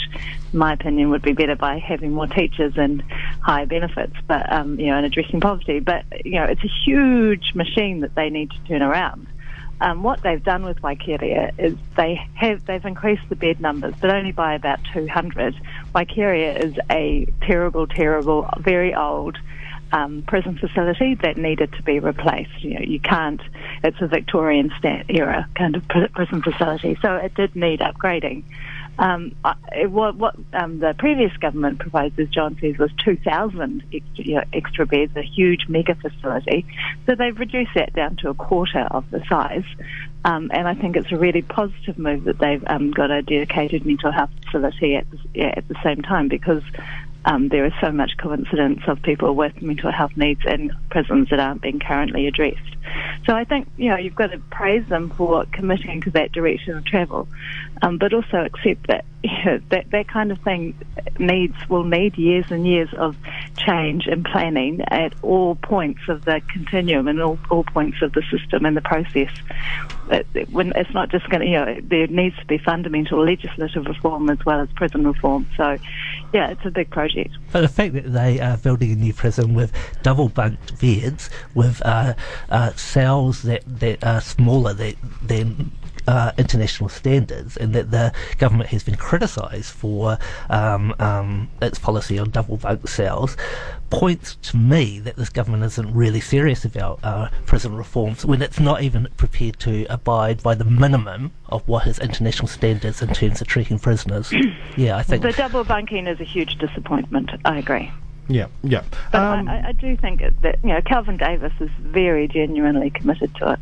in 0.52 0.60
my 0.60 0.74
opinion, 0.74 1.10
would 1.10 1.22
be 1.22 1.34
better 1.34 1.56
by 1.56 1.80
having 1.80 2.14
more 2.14 2.28
teachers 2.28 2.74
and 2.78 3.02
higher 3.42 3.66
benefits, 3.66 4.16
but 4.28 4.52
um, 4.52 4.80
you 4.80 4.88
know, 4.88 4.98
and 4.98 5.06
addressing 5.06 5.42
poverty. 5.42 5.80
But 5.80 6.06
you 6.24 6.34
know, 6.34 6.46
it's 6.46 6.64
a 6.64 6.72
huge 6.86 7.54
machine 7.56 8.02
that 8.02 8.16
they 8.16 8.30
need 8.30 8.52
to 8.52 8.58
turn 8.68 8.82
around. 8.82 9.28
Um, 9.82 10.04
what 10.04 10.22
they've 10.22 10.44
done 10.44 10.64
with 10.64 10.82
Waikeria 10.82 11.52
is 11.60 11.76
they 11.98 12.16
have 12.36 12.66
they've 12.66 12.86
increased 12.86 13.24
the 13.28 13.36
bed 13.36 13.60
numbers, 13.60 13.96
but 14.00 14.12
only 14.12 14.32
by 14.32 14.54
about 14.54 14.80
200. 14.94 15.56
Waikeria 15.94 16.64
is 16.64 16.76
a 16.90 17.28
terrible, 17.42 17.88
terrible, 17.88 18.48
very 18.60 18.96
old 18.96 19.38
um, 19.94 20.24
prison 20.28 20.58
facility 20.58 21.14
that 21.22 21.38
needed 21.38 21.72
to 21.74 21.84
be 21.84 22.00
replaced. 22.00 22.64
You 22.64 22.74
know, 22.74 22.86
you 22.86 23.00
can't. 23.00 23.42
It's 23.84 24.02
a 24.02 24.08
Victorian 24.08 24.72
era 25.08 25.48
kind 25.56 25.76
of 25.76 25.88
prison 25.88 26.42
facility, 26.42 26.98
so 27.02 27.16
it 27.16 27.36
did 27.36 27.56
need 27.56 27.80
upgrading. 27.80 28.44
Um, 29.00 29.36
it, 29.72 29.90
what 29.90 30.16
what 30.16 30.36
um, 30.54 30.80
the 30.80 30.96
previous 30.98 31.36
government 31.38 31.80
proposed, 31.80 32.20
as 32.20 32.30
John 32.30 32.58
says, 32.60 32.78
was 32.78 32.92
2,000 33.04 33.84
extra, 33.94 34.26
you 34.26 34.36
know, 34.36 34.44
extra 34.52 34.86
beds, 34.86 35.16
a 35.16 35.22
huge 35.22 35.68
mega 35.68 35.96
facility. 35.96 36.66
So 37.06 37.16
they've 37.16 37.38
reduced 37.38 37.72
that 37.76 37.94
down 37.94 38.18
to 38.18 38.30
a 38.30 38.34
quarter 38.34 38.88
of 38.92 39.10
the 39.12 39.24
size. 39.30 39.66
Um, 40.26 40.52
and 40.54 40.68
I 40.68 40.74
think 40.74 40.96
it's 40.96 41.12
a 41.12 41.18
really 41.18 41.42
positive 41.42 41.98
move 41.98 42.24
that 42.26 42.40
they've 42.40 42.64
um, 42.68 42.92
got 42.92 43.12
a 43.12 43.22
dedicated 43.22 43.86
mental 43.86 44.12
health 44.12 44.30
facility 44.46 44.96
at 44.96 45.06
the, 45.12 45.42
at 45.42 45.68
the 45.68 45.76
same 45.84 46.02
time 46.02 46.30
because 46.30 46.64
um, 47.26 47.50
there 47.50 47.66
is 47.66 47.74
so 47.80 47.92
much 47.92 48.12
coincidence 48.18 48.82
of 48.88 49.02
people 49.02 49.36
with 49.36 49.62
mental 49.62 49.92
health 49.92 50.16
needs 50.16 50.42
in 50.46 50.72
prisons 50.90 51.30
that 51.30 51.40
aren't 51.40 51.62
being 51.62 51.80
currently 51.80 52.28
addressed. 52.28 52.60
So 53.26 53.34
I 53.34 53.46
think 53.46 53.68
you 53.78 53.90
know 53.90 53.98
you've 53.98 54.16
got 54.16 54.32
to 54.32 54.40
praise 54.52 54.88
them 54.90 55.10
for 55.12 55.46
committing 55.52 56.02
to 56.02 56.12
that 56.12 56.32
direction 56.32 56.76
of 56.76 56.86
travel, 56.86 57.28
um, 57.82 57.98
but 57.98 58.14
also 58.14 58.44
accept 58.44 58.88
that 58.88 59.06
you 59.24 59.32
know, 59.46 59.60
that 59.70 59.90
that 59.92 60.08
kind 60.08 60.32
of 60.32 60.40
thing 60.40 60.76
needs 61.18 61.56
will 61.70 61.86
need 61.86 62.18
years 62.18 62.46
and 62.50 62.68
years 62.68 62.90
of 62.98 63.16
change 63.58 64.08
and 64.08 64.26
planning 64.26 64.82
at 64.90 65.14
all 65.22 65.56
points 65.56 66.02
of 66.08 66.26
the 66.26 66.42
continuum 66.52 67.08
and 67.08 67.22
all, 67.22 67.38
all 67.50 67.64
points 67.64 68.02
of 68.02 68.14
the 68.14 68.24
system 68.32 68.66
and 68.66 68.76
the 68.76 68.82
process. 68.82 69.30
It, 70.10 70.28
it- 70.34 70.50
when 70.50 70.74
it's 70.76 70.94
not 70.94 71.10
just 71.10 71.30
going 71.30 71.42
to, 71.42 71.48
you 71.48 71.54
know, 71.58 71.78
there 71.84 72.08
needs 72.08 72.36
to 72.38 72.46
be 72.46 72.58
fundamental 72.58 73.24
legislative 73.26 73.86
reform 73.86 74.30
as 74.30 74.44
well 74.46 74.60
as 74.60 74.70
prison 74.76 75.06
reform. 75.08 75.48
So, 75.58 75.78
yeah, 76.34 76.50
it's 76.52 76.66
a 76.66 76.72
big 76.72 76.90
project. 76.90 77.32
But 77.52 77.62
the 77.62 77.68
fact 77.70 77.94
that 77.94 78.12
they 78.12 78.40
are 78.40 78.58
building 78.58 78.92
a 78.92 78.96
new 78.96 79.14
prison 79.14 79.54
with 79.54 79.72
double 80.02 80.30
bunked 80.30 80.80
beds, 80.80 81.30
with 81.54 81.82
uh, 81.86 82.14
uh, 82.50 82.72
cells 82.74 83.44
that, 83.44 83.64
that 83.80 84.04
are 84.04 84.22
smaller 84.22 84.74
than 84.74 85.72
uh, 86.08 86.32
international 86.38 86.90
standards, 86.90 87.58
and 87.58 87.74
that 87.74 87.92
the 87.92 88.14
government 88.38 88.70
has 88.70 88.84
been 88.84 88.96
criticised 88.96 89.72
for 89.72 90.18
um, 90.50 90.94
um, 91.00 91.50
its 91.62 91.80
policy 91.80 92.20
on 92.20 92.30
double 92.30 92.58
vote 92.58 92.88
cells, 92.88 93.38
points 93.90 94.36
to 94.42 94.58
me 94.58 95.00
that 95.00 95.16
this 95.16 95.30
government 95.30 95.64
isn't 95.64 95.94
really 95.94 96.20
serious 96.20 96.66
about 96.66 97.00
uh, 97.04 97.30
prison 97.46 97.76
reforms 97.76 98.26
when 98.26 98.42
it's 98.42 98.60
not 98.60 98.82
even 98.82 99.08
prepared 99.18 99.60
to 99.60 99.86
abide 99.86 100.42
by 100.42 100.56
the 100.56 100.66
minimum 100.66 101.32
of 101.50 101.68
what 101.68 101.86
is 101.86 102.00
international 102.00 102.48
standards 102.48 103.02
in 103.02 103.14
terms 103.14 103.40
of 103.40 103.48
treating 103.48 103.78
prisoners. 103.78 104.34
yeah, 104.78 104.98
I 104.98 105.04
think. 105.04 105.22
The 105.22 105.32
double 105.32 105.64
bunking 105.64 106.08
is 106.08 106.20
a 106.20 106.24
huge 106.24 106.58
disappointment. 106.58 107.32
I 107.46 107.60
agree. 107.60 107.92
Yeah, 108.28 108.48
yeah. 108.64 108.84
But 109.12 109.22
Um, 109.22 109.48
I, 109.48 109.60
I, 109.60 109.68
I 109.68 109.72
do 109.74 109.96
think 109.98 110.22
that 110.42 110.60
you 110.64 110.70
know 110.70 110.82
Kelvin 110.82 111.18
Davis 111.18 111.54
is 111.60 111.70
very 111.80 112.28
genuinely 112.28 112.90
committed 112.90 113.36
to 113.36 113.54
it. 113.54 113.60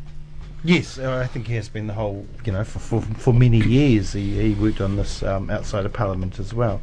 Yes, 0.63 0.99
I 0.99 1.25
think 1.25 1.47
he 1.47 1.55
has 1.55 1.69
been 1.69 1.87
the 1.87 1.93
whole, 1.93 2.27
you 2.45 2.51
know, 2.51 2.63
for 2.63 2.79
for, 2.79 3.01
for 3.01 3.33
many 3.33 3.57
years. 3.57 4.13
He, 4.13 4.39
he 4.39 4.53
worked 4.53 4.79
on 4.79 4.95
this 4.95 5.23
um, 5.23 5.49
outside 5.49 5.85
of 5.85 5.93
Parliament 5.93 6.37
as 6.39 6.53
well. 6.53 6.81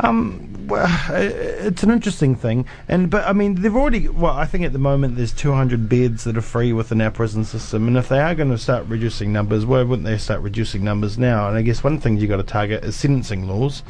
Um, 0.00 0.48
well, 0.68 0.86
it's 1.10 1.82
an 1.82 1.90
interesting 1.90 2.34
thing, 2.34 2.66
and 2.88 3.10
but 3.10 3.26
I 3.26 3.32
mean, 3.32 3.62
they've 3.62 3.74
already. 3.74 4.08
Well, 4.08 4.34
I 4.34 4.44
think 4.44 4.64
at 4.64 4.72
the 4.72 4.78
moment 4.78 5.16
there's 5.16 5.32
200 5.32 5.88
beds 5.88 6.24
that 6.24 6.36
are 6.36 6.42
free 6.42 6.72
within 6.72 7.00
our 7.00 7.10
prison 7.10 7.44
system, 7.44 7.88
and 7.88 7.96
if 7.96 8.08
they 8.08 8.20
are 8.20 8.34
going 8.34 8.50
to 8.50 8.58
start 8.58 8.86
reducing 8.86 9.32
numbers, 9.32 9.64
why 9.64 9.82
wouldn't 9.82 10.06
they 10.06 10.18
start 10.18 10.42
reducing 10.42 10.84
numbers 10.84 11.16
now? 11.16 11.48
And 11.48 11.56
I 11.56 11.62
guess 11.62 11.82
one 11.82 11.98
thing 11.98 12.18
you've 12.18 12.28
got 12.28 12.36
to 12.36 12.42
target 12.42 12.84
is 12.84 12.96
sentencing 12.96 13.48
laws. 13.48 13.82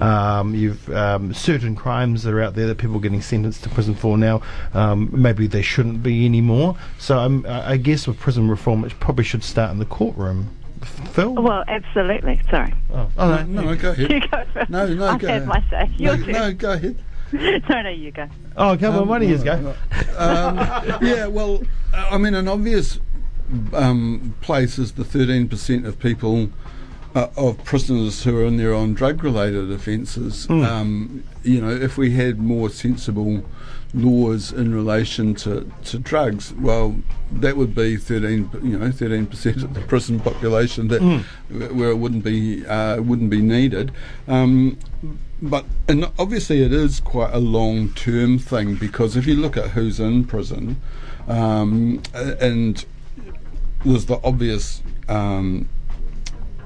Um, 0.00 0.54
you've 0.54 0.88
um, 0.90 1.34
certain 1.34 1.76
crimes 1.76 2.22
that 2.22 2.32
are 2.32 2.42
out 2.42 2.54
there 2.54 2.66
that 2.66 2.78
people 2.78 2.96
are 2.96 3.00
getting 3.00 3.22
sentenced 3.22 3.62
to 3.64 3.68
prison 3.68 3.94
for 3.94 4.16
now. 4.16 4.40
Um, 4.72 5.10
maybe 5.12 5.46
they 5.46 5.62
shouldn't 5.62 6.02
be 6.02 6.24
anymore. 6.24 6.76
So 6.98 7.18
I 7.18 7.72
I 7.72 7.76
guess 7.76 8.06
with 8.06 8.18
prison 8.18 8.48
reform, 8.48 8.84
it 8.84 8.98
probably 9.00 9.24
should 9.24 9.44
start 9.44 9.70
in 9.70 9.78
the 9.78 9.84
courtroom. 9.84 10.48
Phil? 10.84 11.34
Well, 11.34 11.64
absolutely. 11.68 12.40
Sorry, 12.50 12.72
oh, 12.92 13.08
oh, 13.18 13.44
No, 13.44 13.62
no, 13.62 13.76
go 13.76 13.90
ahead. 13.90 14.10
you 14.10 14.20
go 14.20 14.44
first. 14.52 14.70
No, 14.70 14.86
no, 14.86 15.06
I've 15.06 15.20
go 15.20 15.28
had 15.28 15.42
ahead. 15.42 15.48
my 15.48 15.64
say. 15.70 15.90
Your 15.96 16.16
No, 16.16 16.24
turn. 16.24 16.32
no, 16.32 16.52
go 16.54 16.72
ahead. 16.72 17.02
no, 17.32 17.82
no, 17.82 17.88
you 17.90 18.10
go. 18.10 18.28
Oh, 18.56 18.76
come 18.76 18.94
on, 18.96 19.08
one 19.08 19.22
of 19.22 19.28
yous 19.28 19.42
go. 19.42 19.74
Um, 20.16 20.56
yeah, 21.02 21.26
well, 21.26 21.62
I 21.94 22.18
mean, 22.18 22.34
an 22.34 22.48
obvious 22.48 23.00
um, 23.72 24.34
place 24.40 24.78
is 24.78 24.92
the 24.92 25.04
13% 25.04 25.86
of 25.86 25.98
people, 25.98 26.50
uh, 27.14 27.28
of 27.36 27.62
prisoners 27.64 28.24
who 28.24 28.38
are 28.38 28.44
in 28.44 28.56
there 28.58 28.74
on 28.74 28.94
drug 28.94 29.22
related 29.24 29.70
offences. 29.70 30.48
Um, 30.50 31.24
you 31.42 31.60
know, 31.60 31.70
if 31.70 31.96
we 31.96 32.10
had 32.12 32.38
more 32.38 32.68
sensible 32.68 33.44
laws 33.94 34.52
in 34.52 34.74
relation 34.74 35.34
to, 35.34 35.70
to 35.84 35.98
drugs, 35.98 36.52
well, 36.54 36.96
that 37.30 37.56
would 37.56 37.74
be 37.74 37.96
13, 37.96 38.50
you 38.62 38.78
know, 38.78 38.88
13% 38.88 39.62
of 39.62 39.74
the 39.74 39.80
prison 39.82 40.20
population 40.20 40.88
that 40.88 41.00
where 41.72 41.90
it 41.90 41.96
wouldn't 41.96 42.24
be 42.24 42.64
uh, 42.66 43.00
wouldn't 43.00 43.30
be 43.30 43.42
needed. 43.42 43.92
Um, 44.28 44.78
but 45.40 45.64
and 45.88 46.10
obviously 46.18 46.62
it 46.62 46.72
is 46.72 47.00
quite 47.00 47.34
a 47.34 47.38
long 47.38 47.90
term 47.90 48.38
thing 48.38 48.76
because 48.76 49.16
if 49.16 49.26
you 49.26 49.34
look 49.34 49.56
at 49.56 49.70
who's 49.70 49.98
in 49.98 50.24
prison, 50.24 50.80
um, 51.26 52.02
and 52.14 52.84
there's 53.84 54.06
the 54.06 54.20
obvious 54.22 54.82
um, 55.08 55.68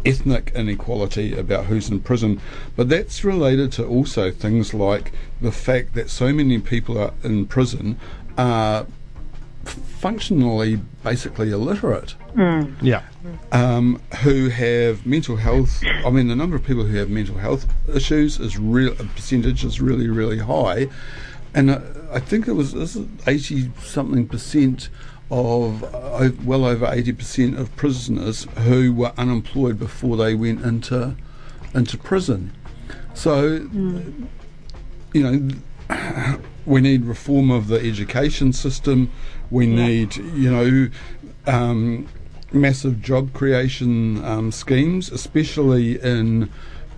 ethnic 0.07 0.53
inequality 0.55 1.37
about 1.37 1.65
who's 1.67 1.89
in 1.91 2.01
prison, 2.01 2.41
but 2.77 2.89
that's 2.89 3.25
related 3.25 3.73
to 3.73 3.87
also 3.87 4.31
things 4.31 4.73
like 4.73 5.13
the 5.41 5.53
fact 5.53 5.95
that 5.95 6.09
so 6.11 6.33
many 6.33 6.59
people 6.59 6.97
are 6.99 7.13
in 7.25 7.47
prison 7.47 7.99
are 8.39 8.87
functionally 9.65 10.77
basically 11.03 11.51
illiterate 11.51 12.15
Yeah. 12.83 13.03
um, 13.53 14.01
who 14.23 14.49
have 14.51 15.05
mental 15.07 15.37
health. 15.37 15.83
I 16.05 16.11
mean, 16.11 16.29
the 16.29 16.37
number 16.37 16.57
of 16.57 16.65
people 16.65 16.85
who 16.85 16.97
have 16.99 17.09
mental 17.09 17.37
health 17.39 17.67
issues 17.93 18.39
is 18.39 18.59
real. 18.59 18.93
A 18.93 19.05
percentage 19.05 19.65
is 19.65 19.81
really, 19.81 20.09
really 20.09 20.39
high, 20.39 20.89
and 21.55 21.71
uh, 21.71 21.81
I 22.13 22.21
think 22.21 22.47
it 22.47 22.53
was 22.53 22.97
eighty 23.27 23.71
something 23.83 24.29
percent 24.29 24.89
of 25.31 25.83
uh, 25.93 26.31
well 26.45 26.65
over 26.65 26.89
eighty 26.93 27.13
percent 27.13 27.59
of 27.59 27.75
prisoners 27.77 28.47
who 28.59 28.93
were 28.93 29.13
unemployed 29.17 29.79
before 29.79 30.17
they 30.17 30.35
went 30.35 30.65
into 30.65 31.17
into 31.75 31.99
prison. 31.99 32.53
So, 33.15 33.69
you 35.13 35.59
know, 35.89 36.39
we 36.67 36.81
need 36.81 37.05
reform 37.05 37.51
of 37.51 37.69
the 37.69 37.77
education 37.77 38.53
system. 38.53 39.11
We 39.51 39.67
need, 39.67 40.17
you 40.17 40.51
know, 40.51 40.89
um, 41.47 42.09
massive 42.53 43.01
job 43.01 43.33
creation 43.33 44.25
um, 44.25 44.53
schemes, 44.53 45.11
especially 45.11 46.01
in 46.01 46.51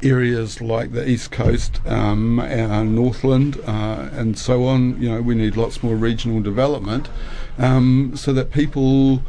areas 0.03 0.61
like 0.61 0.93
the 0.93 1.09
East 1.09 1.31
Coast, 1.31 1.81
um, 1.87 2.39
uh, 2.39 2.83
Northland, 2.85 3.61
uh, 3.67 4.09
and 4.13 4.39
so 4.39 4.65
on. 4.67 5.01
You 5.01 5.11
know, 5.11 5.23
we 5.23 5.35
need 5.35 5.57
lots 5.57 5.83
more 5.83 5.97
regional 5.97 6.41
development 6.41 7.09
um, 7.59 8.13
so 8.17 8.33
that 8.33 8.51
people 8.53 9.23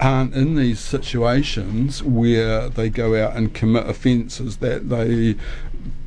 aren't 0.00 0.34
in 0.34 0.56
these 0.56 0.80
situations 0.80 2.02
where 2.02 2.68
they 2.68 2.88
go 2.88 3.22
out 3.22 3.36
and 3.36 3.52
commit 3.52 3.86
offences 3.86 4.58
that 4.58 4.88
they 4.88 5.36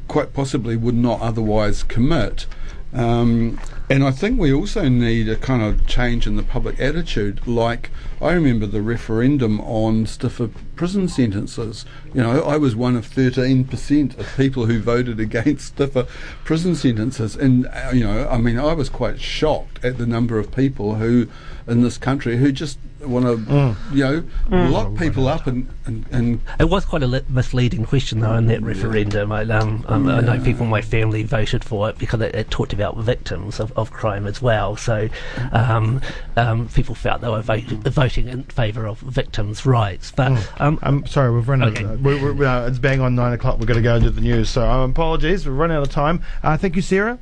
quite 0.07 0.33
possibly 0.33 0.75
would 0.75 0.95
not 0.95 1.21
otherwise 1.21 1.83
commit. 1.83 2.45
Um, 2.93 3.59
and 3.93 4.03
I 4.03 4.09
think 4.09 4.39
we 4.39 4.51
also 4.51 4.89
need 4.89 5.29
a 5.29 5.35
kind 5.35 5.61
of 5.61 5.85
change 5.85 6.25
in 6.25 6.35
the 6.35 6.41
public 6.41 6.79
attitude. 6.79 7.45
Like, 7.45 7.91
I 8.19 8.31
remember 8.31 8.65
the 8.65 8.81
referendum 8.81 9.61
on 9.61 10.07
stiffer 10.07 10.49
prison 10.75 11.07
sentences. 11.07 11.85
You 12.11 12.23
know, 12.23 12.41
I 12.41 12.57
was 12.57 12.75
one 12.75 12.95
of 12.95 13.07
13% 13.07 14.17
of 14.17 14.35
people 14.35 14.65
who 14.65 14.79
voted 14.79 15.19
against 15.19 15.67
stiffer 15.67 16.07
prison 16.43 16.73
sentences. 16.73 17.35
And, 17.35 17.67
uh, 17.67 17.91
you 17.93 18.03
know, 18.03 18.27
I 18.27 18.39
mean, 18.39 18.57
I 18.57 18.73
was 18.73 18.89
quite 18.89 19.21
shocked 19.21 19.85
at 19.85 19.99
the 19.99 20.07
number 20.07 20.39
of 20.39 20.51
people 20.51 20.95
who, 20.95 21.27
in 21.67 21.83
this 21.83 21.99
country, 21.99 22.37
who 22.37 22.51
just 22.51 22.79
want 23.07 23.25
to, 23.25 23.75
you 23.93 24.03
know, 24.03 24.23
lock 24.69 24.95
people 24.97 25.27
up 25.27 25.47
and, 25.47 25.67
and, 25.85 26.05
and 26.11 26.41
It 26.59 26.69
was 26.69 26.85
quite 26.85 27.03
a 27.03 27.07
li- 27.07 27.25
misleading 27.29 27.85
question, 27.85 28.19
though, 28.19 28.33
in 28.35 28.47
that 28.47 28.61
referendum. 28.61 29.31
I, 29.31 29.43
um, 29.43 29.85
um, 29.87 30.07
I 30.07 30.21
know 30.21 30.43
people 30.43 30.63
in 30.63 30.69
my 30.69 30.81
family 30.81 31.23
voted 31.23 31.63
for 31.63 31.89
it 31.89 31.97
because 31.97 32.21
it, 32.21 32.35
it 32.35 32.49
talked 32.51 32.73
about 32.73 32.97
victims 32.97 33.59
of, 33.59 33.71
of 33.77 33.91
crime 33.91 34.27
as 34.27 34.41
well. 34.41 34.75
So 34.75 35.09
um, 35.51 36.01
um, 36.37 36.67
people 36.69 36.95
felt 36.95 37.21
they 37.21 37.29
were 37.29 37.41
vote, 37.41 37.63
voting 37.63 38.27
in 38.27 38.43
favour 38.43 38.87
of 38.87 38.99
victims' 38.99 39.65
rights. 39.65 40.11
But 40.11 40.31
um, 40.59 40.79
I'm 40.81 41.05
sorry, 41.05 41.33
we've 41.33 41.47
run 41.47 41.63
out. 41.63 41.69
Okay. 41.69 41.83
Of, 41.83 42.03
we 42.03 42.31
we 42.31 42.45
uh, 42.45 42.67
it's 42.67 42.79
bang 42.79 43.01
on 43.01 43.15
nine 43.15 43.33
o'clock. 43.33 43.59
We've 43.59 43.67
got 43.67 43.75
to 43.75 43.81
go 43.81 43.95
and 43.95 44.03
do 44.03 44.09
the 44.09 44.21
news. 44.21 44.49
So 44.49 44.67
um, 44.67 44.91
apologies, 44.91 45.45
we've 45.45 45.55
run 45.55 45.71
out 45.71 45.83
of 45.83 45.89
time. 45.89 46.23
Uh, 46.41 46.57
thank 46.57 46.75
you, 46.75 46.81
Sarah. 46.81 47.19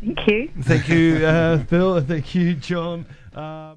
Thank 0.00 0.26
you. 0.26 0.50
Thank 0.60 0.88
you, 0.88 1.26
uh, 1.26 1.64
Phil. 1.64 2.00
Thank 2.02 2.34
you, 2.34 2.54
John. 2.54 3.06
Uh, 3.34 3.74